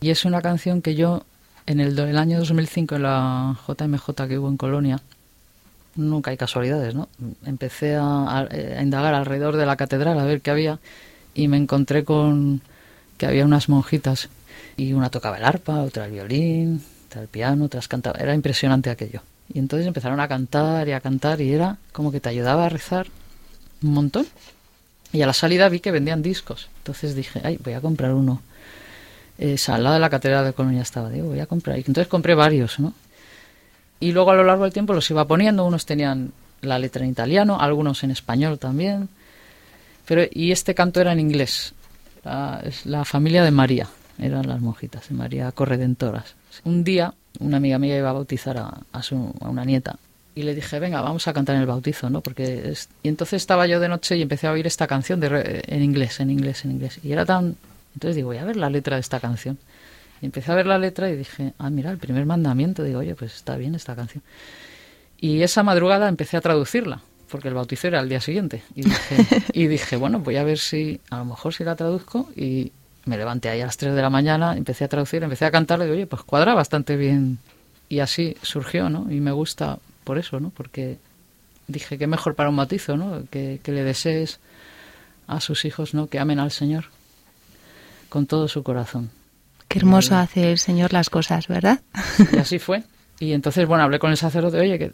Y 0.00 0.10
es 0.10 0.24
una 0.24 0.40
canción 0.42 0.80
que 0.80 0.94
yo 0.94 1.24
en 1.66 1.80
el, 1.80 1.98
el 1.98 2.16
año 2.16 2.38
2005 2.38 2.94
en 2.94 3.02
la 3.02 3.58
JMJ 3.66 4.28
que 4.28 4.38
hubo 4.38 4.48
en 4.48 4.56
Colonia, 4.56 5.00
nunca 5.96 6.30
hay 6.30 6.36
casualidades, 6.36 6.94
¿no? 6.94 7.08
Empecé 7.44 7.96
a 7.96 8.46
indagar 8.80 9.12
alrededor 9.12 9.56
de 9.56 9.66
la 9.66 9.74
catedral 9.74 10.20
a 10.20 10.24
ver 10.24 10.40
qué 10.40 10.52
había 10.52 10.78
y 11.34 11.48
me 11.48 11.56
encontré 11.56 12.04
con 12.04 12.60
que 13.16 13.26
había 13.26 13.44
unas 13.44 13.68
monjitas 13.68 14.28
y 14.76 14.92
una 14.92 15.10
tocaba 15.10 15.36
el 15.36 15.44
arpa, 15.44 15.82
otra 15.82 16.04
el 16.04 16.12
violín, 16.12 16.80
el 17.14 17.28
piano, 17.28 17.64
otras 17.64 17.88
cantaba. 17.88 18.18
Era 18.18 18.34
impresionante 18.34 18.90
aquello. 18.90 19.22
Y 19.52 19.58
entonces 19.58 19.86
empezaron 19.86 20.20
a 20.20 20.28
cantar 20.28 20.88
y 20.88 20.92
a 20.92 21.00
cantar 21.00 21.40
y 21.40 21.52
era 21.52 21.78
como 21.92 22.12
que 22.12 22.20
te 22.20 22.28
ayudaba 22.28 22.66
a 22.66 22.68
rezar 22.68 23.06
un 23.82 23.92
montón. 23.92 24.26
Y 25.12 25.22
a 25.22 25.26
la 25.26 25.32
salida 25.32 25.68
vi 25.68 25.80
que 25.80 25.90
vendían 25.90 26.22
discos. 26.22 26.68
Entonces 26.78 27.14
dije, 27.14 27.40
ay, 27.42 27.58
voy 27.62 27.72
a 27.72 27.80
comprar 27.80 28.12
uno. 28.12 28.42
Eh, 29.38 29.56
al 29.68 29.82
lado 29.84 29.94
de 29.94 30.00
la 30.00 30.10
catedral 30.10 30.44
de 30.44 30.52
Colonia 30.52 30.82
estaba, 30.82 31.08
digo, 31.08 31.28
voy 31.28 31.40
a 31.40 31.46
comprar. 31.46 31.76
Y 31.76 31.80
entonces 31.80 32.08
compré 32.08 32.34
varios, 32.34 32.78
¿no? 32.78 32.92
Y 34.00 34.12
luego 34.12 34.30
a 34.30 34.34
lo 34.34 34.44
largo 34.44 34.64
del 34.64 34.72
tiempo 34.72 34.92
los 34.92 35.10
iba 35.10 35.26
poniendo. 35.26 35.64
Unos 35.64 35.86
tenían 35.86 36.32
la 36.60 36.78
letra 36.78 37.04
en 37.04 37.10
italiano, 37.10 37.60
algunos 37.60 38.04
en 38.04 38.10
español 38.10 38.58
también. 38.58 39.08
Pero, 40.06 40.22
y 40.30 40.52
este 40.52 40.74
canto 40.74 41.00
era 41.00 41.12
en 41.12 41.20
inglés. 41.20 41.72
La, 42.24 42.60
es 42.64 42.84
la 42.84 43.04
familia 43.04 43.42
de 43.44 43.50
María, 43.50 43.88
eran 44.18 44.46
las 44.46 44.60
monjitas, 44.60 45.08
de 45.08 45.14
María 45.14 45.52
Corredentoras. 45.52 46.34
Un 46.64 46.84
día, 46.84 47.14
una 47.40 47.56
amiga 47.58 47.78
mía 47.78 47.96
iba 47.98 48.10
a 48.10 48.12
bautizar 48.12 48.56
a, 48.58 48.80
a, 48.92 49.02
su, 49.02 49.34
a 49.40 49.48
una 49.48 49.64
nieta 49.64 49.96
y 50.34 50.42
le 50.42 50.54
dije, 50.54 50.78
venga, 50.78 51.00
vamos 51.00 51.26
a 51.28 51.32
cantar 51.32 51.56
en 51.56 51.62
el 51.62 51.66
bautizo, 51.66 52.10
¿no? 52.10 52.20
Porque 52.20 52.70
es... 52.70 52.88
Y 53.02 53.08
entonces 53.08 53.42
estaba 53.42 53.66
yo 53.66 53.80
de 53.80 53.88
noche 53.88 54.16
y 54.16 54.22
empecé 54.22 54.46
a 54.46 54.52
oír 54.52 54.66
esta 54.66 54.86
canción 54.86 55.18
de 55.20 55.28
re- 55.28 55.62
en 55.66 55.82
inglés, 55.82 56.20
en 56.20 56.30
inglés, 56.30 56.64
en 56.64 56.70
inglés. 56.72 57.00
Y 57.02 57.10
era 57.12 57.24
tan... 57.26 57.56
Entonces 57.94 58.14
digo, 58.16 58.28
voy 58.28 58.36
a 58.38 58.44
ver 58.44 58.56
la 58.56 58.70
letra 58.70 58.96
de 58.96 59.00
esta 59.00 59.18
canción. 59.18 59.58
Y 60.22 60.26
empecé 60.26 60.52
a 60.52 60.54
ver 60.54 60.66
la 60.66 60.78
letra 60.78 61.10
y 61.10 61.16
dije, 61.16 61.54
ah, 61.58 61.70
mira, 61.70 61.90
el 61.90 61.98
primer 61.98 62.24
mandamiento. 62.26 62.84
Digo, 62.84 63.00
oye, 63.00 63.14
pues 63.16 63.34
está 63.34 63.56
bien 63.56 63.74
esta 63.74 63.96
canción. 63.96 64.22
Y 65.20 65.42
esa 65.42 65.64
madrugada 65.64 66.08
empecé 66.08 66.36
a 66.36 66.40
traducirla, 66.40 67.00
porque 67.28 67.48
el 67.48 67.54
bautizo 67.54 67.88
era 67.88 67.98
al 67.98 68.08
día 68.08 68.20
siguiente. 68.20 68.62
Y 68.76 68.82
dije, 68.82 69.16
y 69.52 69.66
dije, 69.66 69.96
bueno, 69.96 70.20
voy 70.20 70.36
a 70.36 70.44
ver 70.44 70.58
si, 70.58 71.00
a 71.10 71.18
lo 71.18 71.24
mejor 71.24 71.52
si 71.54 71.64
la 71.64 71.74
traduzco. 71.74 72.30
Y 72.36 72.70
me 73.08 73.16
levanté 73.16 73.48
ahí 73.48 73.60
a 73.60 73.66
las 73.66 73.76
3 73.76 73.94
de 73.94 74.02
la 74.02 74.10
mañana, 74.10 74.56
empecé 74.56 74.84
a 74.84 74.88
traducir, 74.88 75.22
empecé 75.22 75.44
a 75.44 75.50
cantar. 75.50 75.80
Y 75.80 75.82
digo, 75.82 75.94
oye, 75.94 76.06
pues 76.06 76.22
cuadra 76.22 76.54
bastante 76.54 76.96
bien. 76.96 77.38
Y 77.88 78.00
así 78.00 78.36
surgió, 78.42 78.88
¿no? 78.90 79.10
Y 79.10 79.20
me 79.20 79.32
gusta 79.32 79.78
por 80.04 80.18
eso, 80.18 80.40
¿no? 80.40 80.50
Porque 80.50 80.98
dije 81.66 81.98
que 81.98 82.06
mejor 82.06 82.34
para 82.34 82.50
un 82.50 82.56
bautizo, 82.56 82.96
¿no? 82.96 83.22
Que, 83.30 83.60
que 83.62 83.72
le 83.72 83.82
desees 83.82 84.40
a 85.26 85.40
sus 85.40 85.64
hijos, 85.64 85.94
¿no? 85.94 86.08
Que 86.08 86.18
amen 86.18 86.38
al 86.38 86.50
Señor 86.50 86.86
con 88.08 88.26
todo 88.26 88.48
su 88.48 88.62
corazón. 88.62 89.10
Qué 89.68 89.78
hermoso 89.78 90.16
hace 90.16 90.50
el 90.50 90.58
Señor 90.58 90.92
las 90.92 91.10
cosas, 91.10 91.46
¿verdad? 91.48 91.80
Y 92.32 92.38
así 92.38 92.58
fue. 92.58 92.84
Y 93.20 93.32
entonces, 93.32 93.66
bueno, 93.66 93.84
hablé 93.84 93.98
con 93.98 94.10
el 94.10 94.16
sacerdote, 94.16 94.58
oye, 94.58 94.78
que 94.78 94.92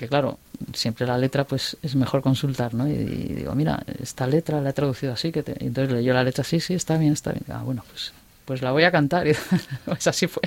porque 0.00 0.08
claro, 0.08 0.38
siempre 0.72 1.06
la 1.06 1.18
letra 1.18 1.44
pues 1.44 1.76
es 1.82 1.94
mejor 1.94 2.22
consultar, 2.22 2.72
¿no? 2.72 2.88
Y, 2.88 2.92
y 2.92 3.34
digo, 3.34 3.54
mira, 3.54 3.84
esta 4.00 4.26
letra 4.26 4.58
la 4.62 4.70
he 4.70 4.72
traducido 4.72 5.12
así, 5.12 5.30
que 5.30 5.42
te... 5.42 5.62
y 5.62 5.66
entonces 5.66 5.92
leyó 5.92 6.14
la 6.14 6.24
letra, 6.24 6.42
sí, 6.42 6.58
sí, 6.58 6.72
está 6.72 6.96
bien, 6.96 7.12
está 7.12 7.32
bien. 7.32 7.44
Ah, 7.50 7.60
bueno, 7.62 7.84
pues, 7.86 8.14
pues 8.46 8.62
la 8.62 8.72
voy 8.72 8.84
a 8.84 8.90
cantar. 8.90 9.28
Y 9.28 9.34
pues 9.84 10.06
así 10.06 10.26
fue. 10.26 10.40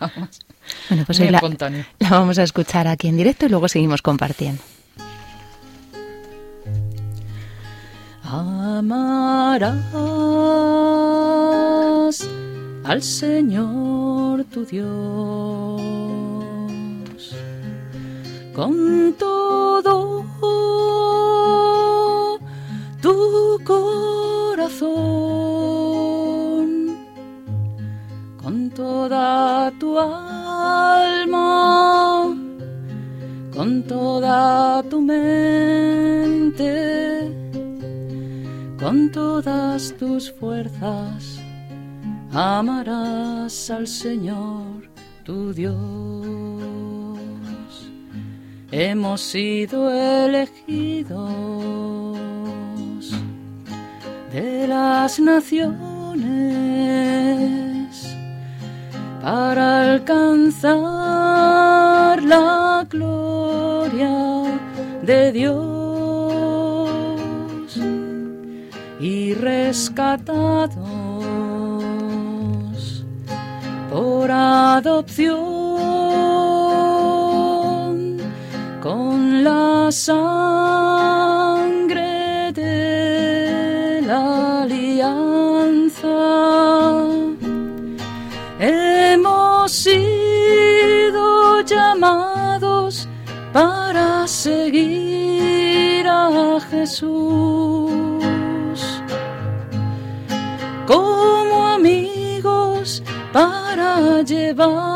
Nada 0.00 0.12
más. 0.16 0.38
Bueno, 0.88 1.04
pues 1.06 1.18
hoy 1.18 1.30
la, 1.30 1.40
la 1.98 2.10
vamos 2.10 2.38
a 2.38 2.44
escuchar 2.44 2.86
aquí 2.86 3.08
en 3.08 3.16
directo 3.16 3.46
y 3.46 3.48
luego 3.48 3.66
seguimos 3.66 4.00
compartiendo. 4.00 4.62
Amarás 8.22 9.74
al 12.84 13.02
Señor 13.02 14.44
tu 14.44 14.64
Dios 14.64 16.33
con 18.54 19.14
todo 19.18 20.24
tu 23.02 23.58
corazón, 23.64 24.94
con 28.42 28.70
toda 28.70 29.72
tu 29.78 29.98
alma, 29.98 31.34
con 33.54 33.82
toda 33.82 34.82
tu 34.88 35.00
mente 35.00 35.84
con 38.84 39.10
todas 39.10 39.94
tus 39.98 40.30
fuerzas 40.30 41.38
amarás 42.30 43.70
al 43.70 43.86
Señor 43.86 44.90
tu 45.24 45.54
Dios. 45.54 46.93
Hemos 48.76 49.20
sido 49.20 49.88
elegidos 49.94 51.14
de 54.32 54.66
las 54.66 55.20
naciones 55.20 55.76
para 59.22 59.92
alcanzar 59.92 60.74
la 62.24 62.84
gloria 62.90 64.42
de 65.02 65.30
Dios 65.30 65.60
y 68.98 69.34
rescatados 69.34 70.74
por 73.88 74.32
adopción 74.32 75.54
sangre 79.94 80.52
de 82.52 84.02
la 84.04 84.62
alianza. 84.62 86.08
Hemos 88.58 89.70
sido 89.72 91.60
llamados 91.62 93.08
para 93.52 94.26
seguir 94.26 96.08
a 96.08 96.58
Jesús 96.70 97.92
como 100.86 101.68
amigos 101.68 103.02
para 103.32 104.22
llevar 104.22 104.93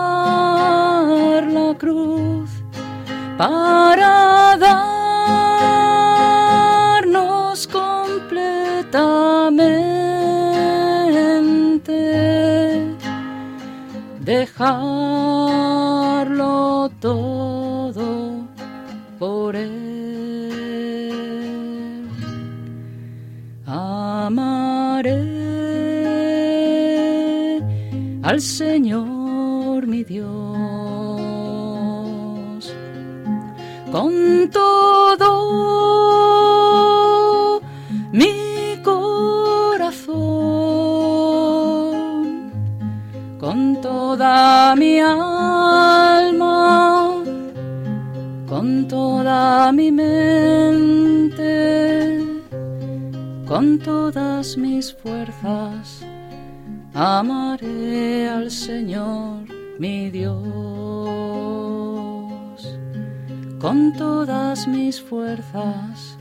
Con 63.60 63.92
todas 63.92 64.68
mis 64.68 65.02
fuerzas 65.02 66.16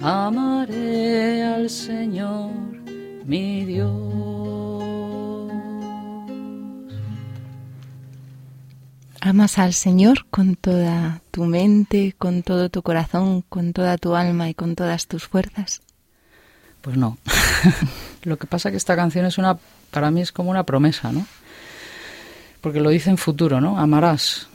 amaré 0.00 1.42
al 1.42 1.68
Señor 1.68 2.52
mi 3.24 3.64
Dios. 3.64 4.08
¿Amas 9.20 9.58
al 9.58 9.74
Señor 9.74 10.26
con 10.30 10.54
toda 10.54 11.22
tu 11.32 11.44
mente, 11.44 12.14
con 12.16 12.44
todo 12.44 12.68
tu 12.70 12.82
corazón, 12.82 13.42
con 13.48 13.72
toda 13.72 13.98
tu 13.98 14.14
alma 14.14 14.48
y 14.48 14.54
con 14.54 14.76
todas 14.76 15.08
tus 15.08 15.26
fuerzas? 15.26 15.82
Pues 16.82 16.96
no. 16.96 17.18
Lo 18.22 18.38
que 18.38 18.46
pasa 18.46 18.70
que 18.70 18.76
esta 18.76 18.94
canción 18.94 19.26
es 19.26 19.38
una, 19.38 19.58
para 19.90 20.12
mí 20.12 20.20
es 20.20 20.30
como 20.30 20.50
una 20.50 20.62
promesa, 20.62 21.10
¿no? 21.10 21.26
Porque 22.60 22.78
lo 22.78 22.90
dice 22.90 23.10
en 23.10 23.18
futuro, 23.18 23.60
¿no? 23.60 23.76
Amarás. 23.76 24.48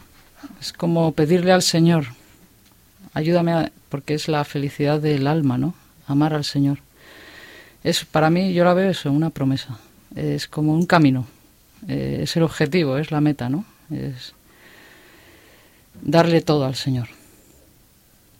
Es 0.60 0.74
como 0.74 1.12
pedirle 1.14 1.52
al 1.52 1.62
Señor, 1.62 2.06
ayúdame, 3.14 3.54
a- 3.54 3.72
porque 3.89 4.14
es 4.14 4.28
la 4.28 4.44
felicidad 4.44 5.00
del 5.00 5.28
alma, 5.28 5.58
¿no? 5.58 5.74
Amar 6.08 6.34
al 6.34 6.44
Señor. 6.46 6.80
Es, 7.84 8.06
para 8.06 8.30
mí, 8.30 8.54
yo 8.54 8.64
la 8.64 8.74
veo 8.74 8.89
eso, 8.89 9.12
una 9.12 9.30
promesa. 9.30 9.78
Es 10.16 10.48
como 10.48 10.74
un 10.74 10.86
camino. 10.86 11.26
Eh, 11.88 12.20
es 12.24 12.36
el 12.38 12.44
objetivo, 12.44 12.98
es 12.98 13.12
la 13.12 13.20
meta, 13.22 13.50
¿no? 13.50 13.66
Es 13.91 14.34
darle 16.02 16.41
todo 16.41 16.66
al 16.66 16.76
Señor. 16.76 17.10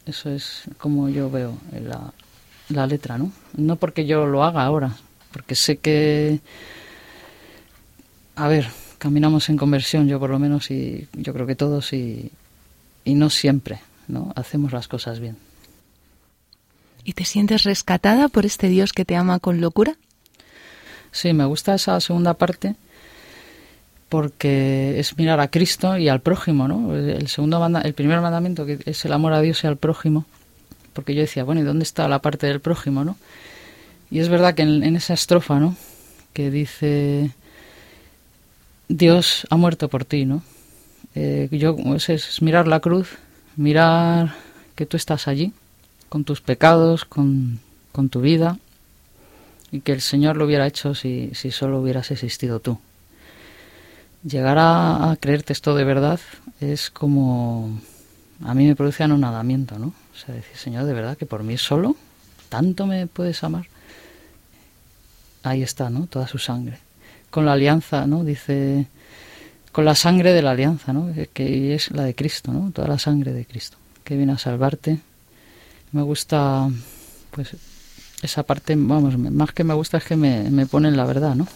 Eso 0.06 0.30
es 0.30 0.64
como 0.78 1.10
yo 1.10 1.30
veo 1.30 1.58
la, 1.82 2.12
la 2.70 2.88
letra, 2.88 3.18
¿no? 3.18 3.32
No 3.56 3.76
porque 3.78 4.06
yo 4.06 4.26
lo 4.26 4.44
haga 4.44 4.64
ahora, 4.64 4.96
porque 5.32 5.56
sé 5.56 5.78
que, 5.78 6.40
a 8.36 8.48
ver, 8.48 8.68
caminamos 9.04 9.50
en 9.50 9.58
conversión, 9.58 10.08
yo 10.08 10.18
por 10.18 10.30
lo 10.30 10.40
menos, 10.40 10.72
y 10.72 11.10
yo 11.14 11.34
creo 11.34 11.46
que 11.46 11.56
todos, 11.58 11.92
y, 11.92 12.32
y 13.04 13.16
no 13.16 13.30
siempre, 13.30 13.82
¿no? 14.08 14.32
Hacemos 14.38 14.72
las 14.72 14.88
cosas 14.88 15.20
bien. 15.20 15.36
¿Y 17.04 17.12
te 17.12 17.26
sientes 17.26 17.64
rescatada 17.64 18.30
por 18.30 18.46
este 18.46 18.70
Dios 18.70 18.94
que 18.94 19.04
te 19.04 19.18
ama 19.18 19.40
con 19.40 19.60
locura? 19.60 19.98
Sí, 21.12 21.34
me 21.34 21.44
gusta 21.44 21.76
esa 21.76 22.00
segunda 22.00 22.34
parte 22.36 22.76
porque 24.08 25.00
es 25.00 25.18
mirar 25.18 25.40
a 25.42 25.50
Cristo 25.50 25.98
y 25.98 26.08
al 26.08 26.22
prójimo, 26.22 26.68
¿no? 26.70 26.96
El 26.96 27.28
segundo 27.28 27.60
manda- 27.60 27.82
el 27.82 27.94
primer 27.94 28.22
mandamiento 28.22 28.66
que 28.66 28.80
es 28.86 29.04
el 29.04 29.12
amor 29.12 29.34
a 29.34 29.42
Dios 29.42 29.64
y 29.64 29.68
al 29.68 29.76
prójimo, 29.76 30.26
porque 30.94 31.14
yo 31.14 31.22
decía, 31.22 31.44
bueno, 31.44 31.60
¿y 31.60 31.66
dónde 31.66 31.84
está 31.84 32.08
la 32.08 32.20
parte 32.20 32.48
del 32.48 32.62
prójimo, 32.62 33.04
no? 33.04 33.18
Y 34.12 34.20
es 34.20 34.30
verdad 34.30 34.54
que 34.56 34.62
en, 34.62 34.84
en 34.84 34.96
esa 34.96 35.14
estrofa, 35.14 35.60
¿no? 35.60 35.76
Que 36.32 36.52
dice 36.52 37.32
Dios 38.96 39.48
ha 39.50 39.58
muerto 39.58 39.90
por 39.90 40.06
ti, 40.06 40.24
¿no? 40.26 40.44
Eh, 41.16 41.50
yo 41.52 41.76
es, 41.96 42.42
mirar 42.44 42.68
la 42.68 42.80
cruz, 42.80 43.10
mirar 43.56 44.36
que 44.76 44.86
tú 44.86 44.98
estás 44.98 45.28
allí 45.28 45.52
con 46.10 46.24
tus 46.24 46.42
pecados, 46.42 47.04
con, 47.04 47.60
con 47.92 48.10
tu 48.10 48.22
vida, 48.22 48.60
y 49.72 49.80
que 49.80 49.94
el 49.94 50.02
Señor 50.02 50.38
lo 50.38 50.46
hubiera 50.46 50.68
hecho 50.68 50.94
si, 50.94 51.32
si 51.34 51.50
solo 51.50 51.82
hubieras 51.82 52.12
existido 52.12 52.60
tú. 52.60 52.78
Llegar 54.24 54.60
a, 54.60 55.10
a 55.10 55.16
creerte 55.16 55.54
esto 55.54 55.74
de 55.74 55.86
verdad 55.86 56.20
es 56.62 56.92
como... 56.92 57.82
A 58.44 58.54
mí 58.54 58.68
me 58.68 58.76
produce 58.76 59.04
anonadamiento, 59.04 59.80
¿no? 59.80 59.88
O 59.88 60.18
sea, 60.18 60.36
decir, 60.36 60.56
Señor, 60.56 60.86
de 60.86 60.94
verdad 60.94 61.18
que 61.18 61.26
por 61.26 61.42
mí 61.42 61.58
solo, 61.58 61.96
tanto 62.48 62.86
me 62.86 63.08
puedes 63.08 63.44
amar. 63.44 63.66
Ahí 65.42 65.64
está, 65.64 65.90
¿no? 65.90 66.06
Toda 66.06 66.28
su 66.28 66.38
sangre. 66.38 66.78
Con 67.34 67.46
la 67.48 67.54
alianza, 67.54 68.06
¿no? 68.06 68.24
Dice, 68.24 68.86
con 69.72 69.86
la 69.86 69.96
sangre 69.96 70.34
de 70.34 70.44
la 70.44 70.52
alianza, 70.52 70.94
¿no? 70.94 71.12
Que- 71.34 71.74
es 71.74 71.90
la 71.90 72.04
de 72.04 72.14
Cristo, 72.14 72.52
¿no? 72.54 72.70
Toda 72.72 72.88
la 72.88 73.00
sangre 73.00 73.34
de 73.34 73.44
Cristo, 73.46 73.78
que 74.04 74.16
viene 74.16 74.34
a 74.34 74.38
salvarte. 74.38 75.00
Me 75.94 76.04
gusta, 76.04 76.70
pues, 77.32 77.56
esa 78.22 78.44
parte, 78.44 78.76
vamos, 78.78 79.18
más 79.18 79.52
que 79.52 79.64
me 79.64 79.74
gusta 79.74 79.98
es 79.98 80.04
que 80.04 80.16
me, 80.16 80.50
me 80.52 80.68
pone 80.68 80.90
en 80.90 80.96
la 80.98 81.06
verdad, 81.06 81.34
¿no? 81.34 81.48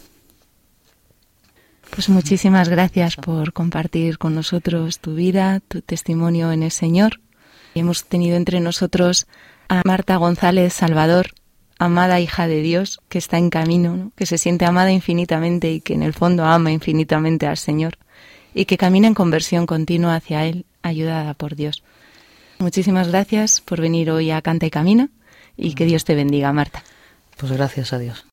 Pues 1.92 2.10
muchísimas 2.10 2.70
gracias 2.70 3.16
por 3.16 3.54
compartir 3.54 4.18
con 4.18 4.34
nosotros 4.36 4.98
tu 5.00 5.14
vida, 5.14 5.62
tu 5.68 5.82
testimonio 5.82 6.52
en 6.52 6.64
el 6.64 6.72
Señor. 6.72 7.20
Hemos 7.76 8.04
tenido 8.06 8.36
entre 8.36 8.60
nosotros 8.60 9.28
a 9.70 9.82
Marta 9.86 10.16
González 10.18 10.74
Salvador, 10.74 11.32
amada 11.80 12.20
hija 12.20 12.48
de 12.48 12.62
Dios, 12.62 13.02
que 13.10 13.18
está 13.18 13.38
en 13.38 13.50
camino, 13.50 13.96
¿no? 13.96 14.12
que 14.16 14.26
se 14.26 14.38
siente 14.38 14.66
amada 14.66 14.92
infinitamente 14.92 15.72
y 15.72 15.82
que 15.82 15.94
en 15.94 16.04
el 16.04 16.14
fondo 16.14 16.46
ama 16.46 16.72
infinitamente 16.72 17.48
al 17.48 17.58
Señor 17.58 17.98
y 18.54 18.66
que 18.66 18.78
camina 18.78 19.08
en 19.08 19.14
conversión 19.14 19.66
continua 19.66 20.16
hacia 20.16 20.46
Él, 20.46 20.66
ayudada 20.82 21.34
por 21.34 21.56
Dios. 21.56 21.84
Muchísimas 22.60 23.08
gracias 23.10 23.62
por 23.62 23.82
venir 23.82 24.10
hoy 24.10 24.32
a 24.32 24.42
Canta 24.42 24.66
y 24.66 24.72
Camina 24.72 25.10
y 25.56 25.76
que 25.76 25.86
Dios 25.86 26.06
te 26.06 26.16
bendiga, 26.16 26.52
Marta. 26.54 26.84
Pues 27.38 27.52
gracias 27.52 27.94
a 27.94 28.00
Dios. 28.00 28.26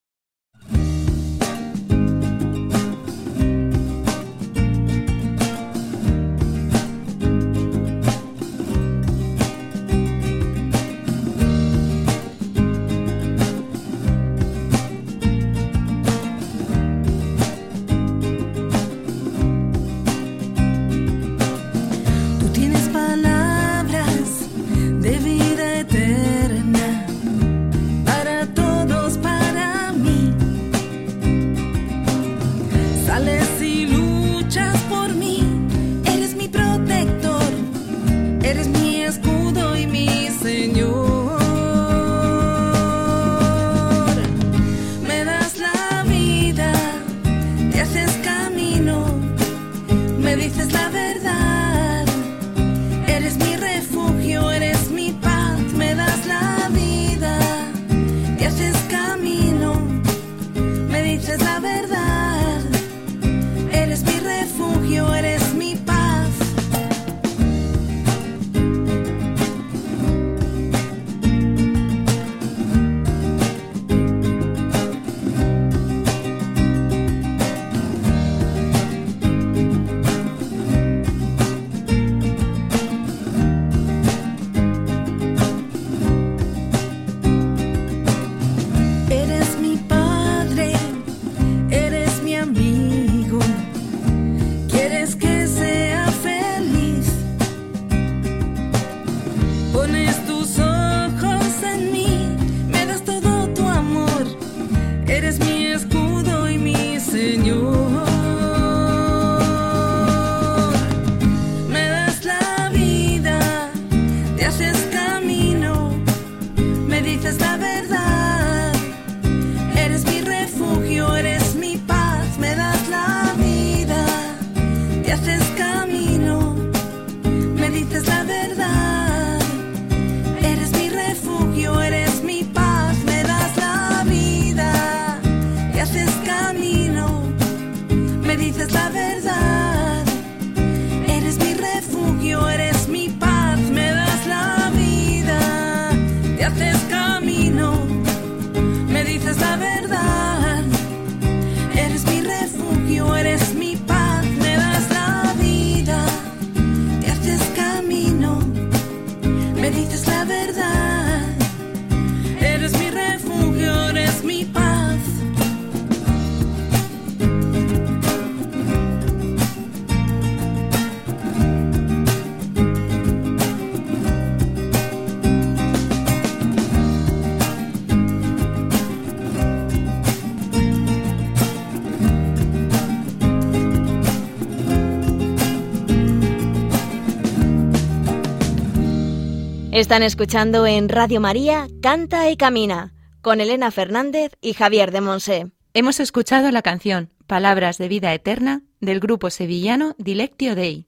Están 189.74 190.04
escuchando 190.04 190.68
en 190.68 190.88
Radio 190.88 191.20
María 191.20 191.66
Canta 191.82 192.30
y 192.30 192.36
Camina 192.36 192.94
con 193.22 193.40
Elena 193.40 193.72
Fernández 193.72 194.30
y 194.40 194.52
Javier 194.52 194.92
de 194.92 195.00
Monse. 195.00 195.50
Hemos 195.72 195.98
escuchado 195.98 196.52
la 196.52 196.62
canción 196.62 197.10
Palabras 197.26 197.76
de 197.76 197.88
Vida 197.88 198.14
Eterna 198.14 198.62
del 198.78 199.00
grupo 199.00 199.30
sevillano 199.30 199.96
Dilectio 199.98 200.54
Dei. 200.54 200.86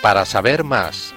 Para 0.00 0.24
saber 0.24 0.64
más. 0.64 1.14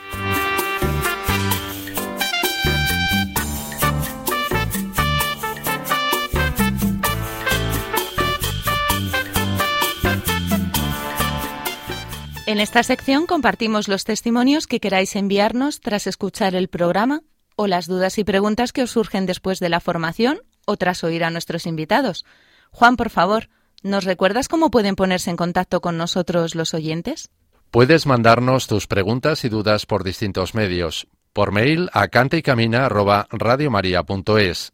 En 12.54 12.60
esta 12.60 12.84
sección 12.84 13.26
compartimos 13.26 13.88
los 13.88 14.04
testimonios 14.04 14.68
que 14.68 14.80
queráis 14.80 15.16
enviarnos 15.16 15.80
tras 15.80 16.06
escuchar 16.06 16.54
el 16.54 16.68
programa 16.68 17.22
o 17.56 17.66
las 17.66 17.88
dudas 17.88 18.20
y 18.20 18.24
preguntas 18.24 18.72
que 18.72 18.84
os 18.84 18.92
surgen 18.92 19.26
después 19.26 19.60
de 19.60 19.70
la 19.70 19.80
formación 19.80 20.40
o 20.68 20.78
tras 20.78 21.04
oír 21.04 21.24
a 21.24 21.32
nuestros 21.32 21.66
invitados. 21.66 22.26
Juan, 22.70 22.96
por 22.96 23.10
favor, 23.10 23.50
¿nos 23.82 24.04
recuerdas 24.04 24.50
cómo 24.50 24.70
pueden 24.70 24.96
ponerse 24.96 25.32
en 25.32 25.36
contacto 25.36 25.82
con 25.82 25.98
nosotros 25.98 26.54
los 26.54 26.76
oyentes? 26.76 27.32
Puedes 27.72 28.06
mandarnos 28.06 28.68
tus 28.68 28.86
preguntas 28.86 29.44
y 29.46 29.50
dudas 29.50 29.88
por 29.88 30.04
distintos 30.04 30.54
medios. 30.54 31.08
Por 31.34 31.52
mail 31.52 31.90
a 31.92 32.08
cantaycamina@radiomaria.es, 32.08 34.74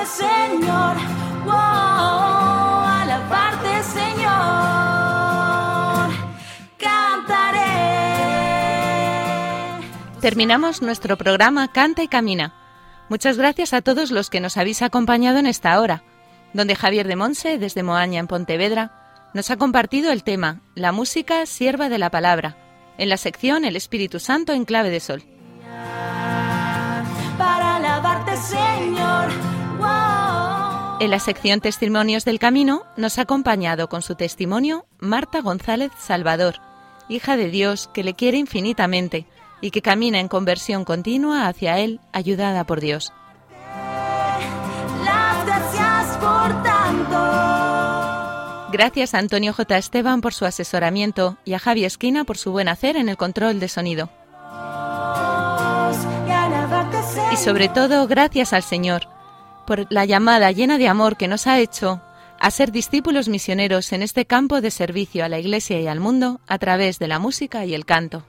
Alabarte 0.00 0.06
Señor, 0.06 0.96
wow, 1.44 1.52
alabarte 3.02 3.82
Señor, 3.82 4.30
cantaré. 6.78 7.60
Terminamos 10.20 10.82
nuestro 10.82 11.16
programa 11.16 11.70
Canta 11.72 12.02
y 12.02 12.08
Camina. 12.08 12.54
Muchas 13.08 13.36
gracias 13.36 13.72
a 13.72 13.82
todos 13.82 14.10
los 14.10 14.30
que 14.30 14.40
nos 14.40 14.56
habéis 14.56 14.82
acompañado 14.82 15.38
en 15.38 15.46
esta 15.46 15.80
hora, 15.80 16.02
donde 16.52 16.76
Javier 16.76 17.06
de 17.06 17.16
Monse, 17.16 17.58
desde 17.58 17.82
Moaña 17.82 18.20
en 18.20 18.26
Pontevedra, 18.26 18.92
nos 19.34 19.50
ha 19.50 19.56
compartido 19.56 20.12
el 20.12 20.24
tema 20.24 20.60
La 20.74 20.92
música 20.92 21.44
sierva 21.46 21.88
de 21.88 21.98
la 21.98 22.10
palabra, 22.10 22.56
en 22.98 23.08
la 23.08 23.16
sección 23.16 23.64
El 23.64 23.76
Espíritu 23.76 24.18
Santo 24.18 24.52
en 24.52 24.64
clave 24.64 24.90
de 24.90 25.00
sol. 25.00 25.24
En 31.00 31.10
la 31.10 31.18
sección 31.18 31.60
Testimonios 31.62 32.26
del 32.26 32.38
Camino 32.38 32.82
nos 32.98 33.18
ha 33.18 33.22
acompañado 33.22 33.88
con 33.88 34.02
su 34.02 34.16
testimonio 34.16 34.84
Marta 34.98 35.40
González 35.40 35.90
Salvador, 35.98 36.56
hija 37.08 37.38
de 37.38 37.48
Dios 37.48 37.88
que 37.94 38.04
le 38.04 38.12
quiere 38.12 38.36
infinitamente 38.36 39.26
y 39.62 39.70
que 39.70 39.80
camina 39.80 40.20
en 40.20 40.28
conversión 40.28 40.84
continua 40.84 41.48
hacia 41.48 41.78
Él, 41.78 42.00
ayudada 42.12 42.64
por 42.64 42.82
Dios. 42.82 43.14
Las 45.02 45.46
gracias 45.46 46.18
por 46.18 46.62
tanto. 46.62 47.16
Gracias 48.70 49.14
a 49.14 49.20
Antonio 49.20 49.54
J. 49.54 49.78
Esteban 49.78 50.20
por 50.20 50.34
su 50.34 50.44
asesoramiento 50.44 51.38
y 51.46 51.54
a 51.54 51.58
Javi 51.58 51.86
Esquina 51.86 52.24
por 52.24 52.36
su 52.36 52.52
buen 52.52 52.68
hacer 52.68 52.98
en 52.98 53.08
el 53.08 53.16
control 53.16 53.58
de 53.58 53.68
sonido. 53.68 54.10
Y 57.32 57.36
sobre 57.38 57.70
todo, 57.70 58.06
gracias 58.06 58.52
al 58.52 58.62
Señor 58.62 59.08
por 59.70 59.86
la 59.88 60.04
llamada 60.04 60.50
llena 60.50 60.78
de 60.78 60.88
amor 60.88 61.16
que 61.16 61.28
nos 61.28 61.46
ha 61.46 61.60
hecho 61.60 62.02
a 62.40 62.50
ser 62.50 62.72
discípulos 62.72 63.28
misioneros 63.28 63.92
en 63.92 64.02
este 64.02 64.26
campo 64.26 64.60
de 64.60 64.72
servicio 64.72 65.24
a 65.24 65.28
la 65.28 65.38
Iglesia 65.38 65.80
y 65.80 65.86
al 65.86 66.00
mundo 66.00 66.40
a 66.48 66.58
través 66.58 66.98
de 66.98 67.06
la 67.06 67.20
música 67.20 67.64
y 67.64 67.72
el 67.72 67.84
canto. 67.84 68.24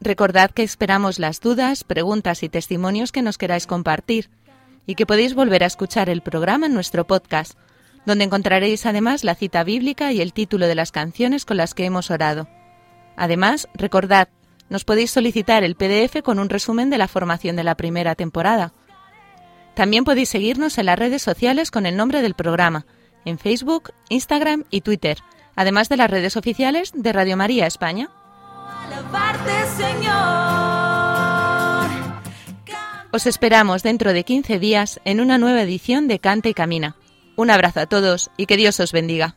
Recordad 0.00 0.52
que 0.52 0.62
esperamos 0.62 1.18
las 1.18 1.40
dudas, 1.40 1.82
preguntas 1.82 2.44
y 2.44 2.48
testimonios 2.48 3.10
que 3.10 3.22
nos 3.22 3.38
queráis 3.38 3.66
compartir 3.66 4.30
y 4.86 4.94
que 4.94 5.04
podéis 5.04 5.34
volver 5.34 5.64
a 5.64 5.66
escuchar 5.66 6.08
el 6.08 6.22
programa 6.22 6.66
en 6.66 6.74
nuestro 6.74 7.08
podcast, 7.08 7.58
donde 8.06 8.22
encontraréis 8.22 8.86
además 8.86 9.24
la 9.24 9.34
cita 9.34 9.64
bíblica 9.64 10.12
y 10.12 10.20
el 10.20 10.32
título 10.32 10.68
de 10.68 10.76
las 10.76 10.92
canciones 10.92 11.44
con 11.44 11.56
las 11.56 11.74
que 11.74 11.86
hemos 11.86 12.12
orado. 12.12 12.46
Además, 13.16 13.66
recordad, 13.74 14.28
nos 14.68 14.84
podéis 14.84 15.10
solicitar 15.10 15.64
el 15.64 15.76
PDF 15.76 16.22
con 16.22 16.38
un 16.38 16.48
resumen 16.48 16.90
de 16.90 16.98
la 16.98 17.08
formación 17.08 17.56
de 17.56 17.64
la 17.64 17.76
primera 17.76 18.14
temporada. 18.14 18.72
También 19.74 20.04
podéis 20.04 20.28
seguirnos 20.28 20.78
en 20.78 20.86
las 20.86 20.98
redes 20.98 21.22
sociales 21.22 21.70
con 21.70 21.86
el 21.86 21.96
nombre 21.96 22.22
del 22.22 22.34
programa, 22.34 22.86
en 23.24 23.38
Facebook, 23.38 23.92
Instagram 24.08 24.64
y 24.70 24.82
Twitter, 24.82 25.18
además 25.56 25.88
de 25.88 25.96
las 25.96 26.10
redes 26.10 26.36
oficiales 26.36 26.92
de 26.94 27.12
Radio 27.12 27.36
María 27.36 27.66
España. 27.66 28.10
Os 33.12 33.26
esperamos 33.26 33.82
dentro 33.82 34.12
de 34.12 34.24
15 34.24 34.58
días 34.58 35.00
en 35.04 35.20
una 35.20 35.38
nueva 35.38 35.62
edición 35.62 36.08
de 36.08 36.18
Canta 36.18 36.48
y 36.48 36.54
Camina. 36.54 36.96
Un 37.36 37.50
abrazo 37.50 37.80
a 37.80 37.86
todos 37.86 38.30
y 38.36 38.46
que 38.46 38.56
Dios 38.56 38.80
os 38.80 38.92
bendiga. 38.92 39.36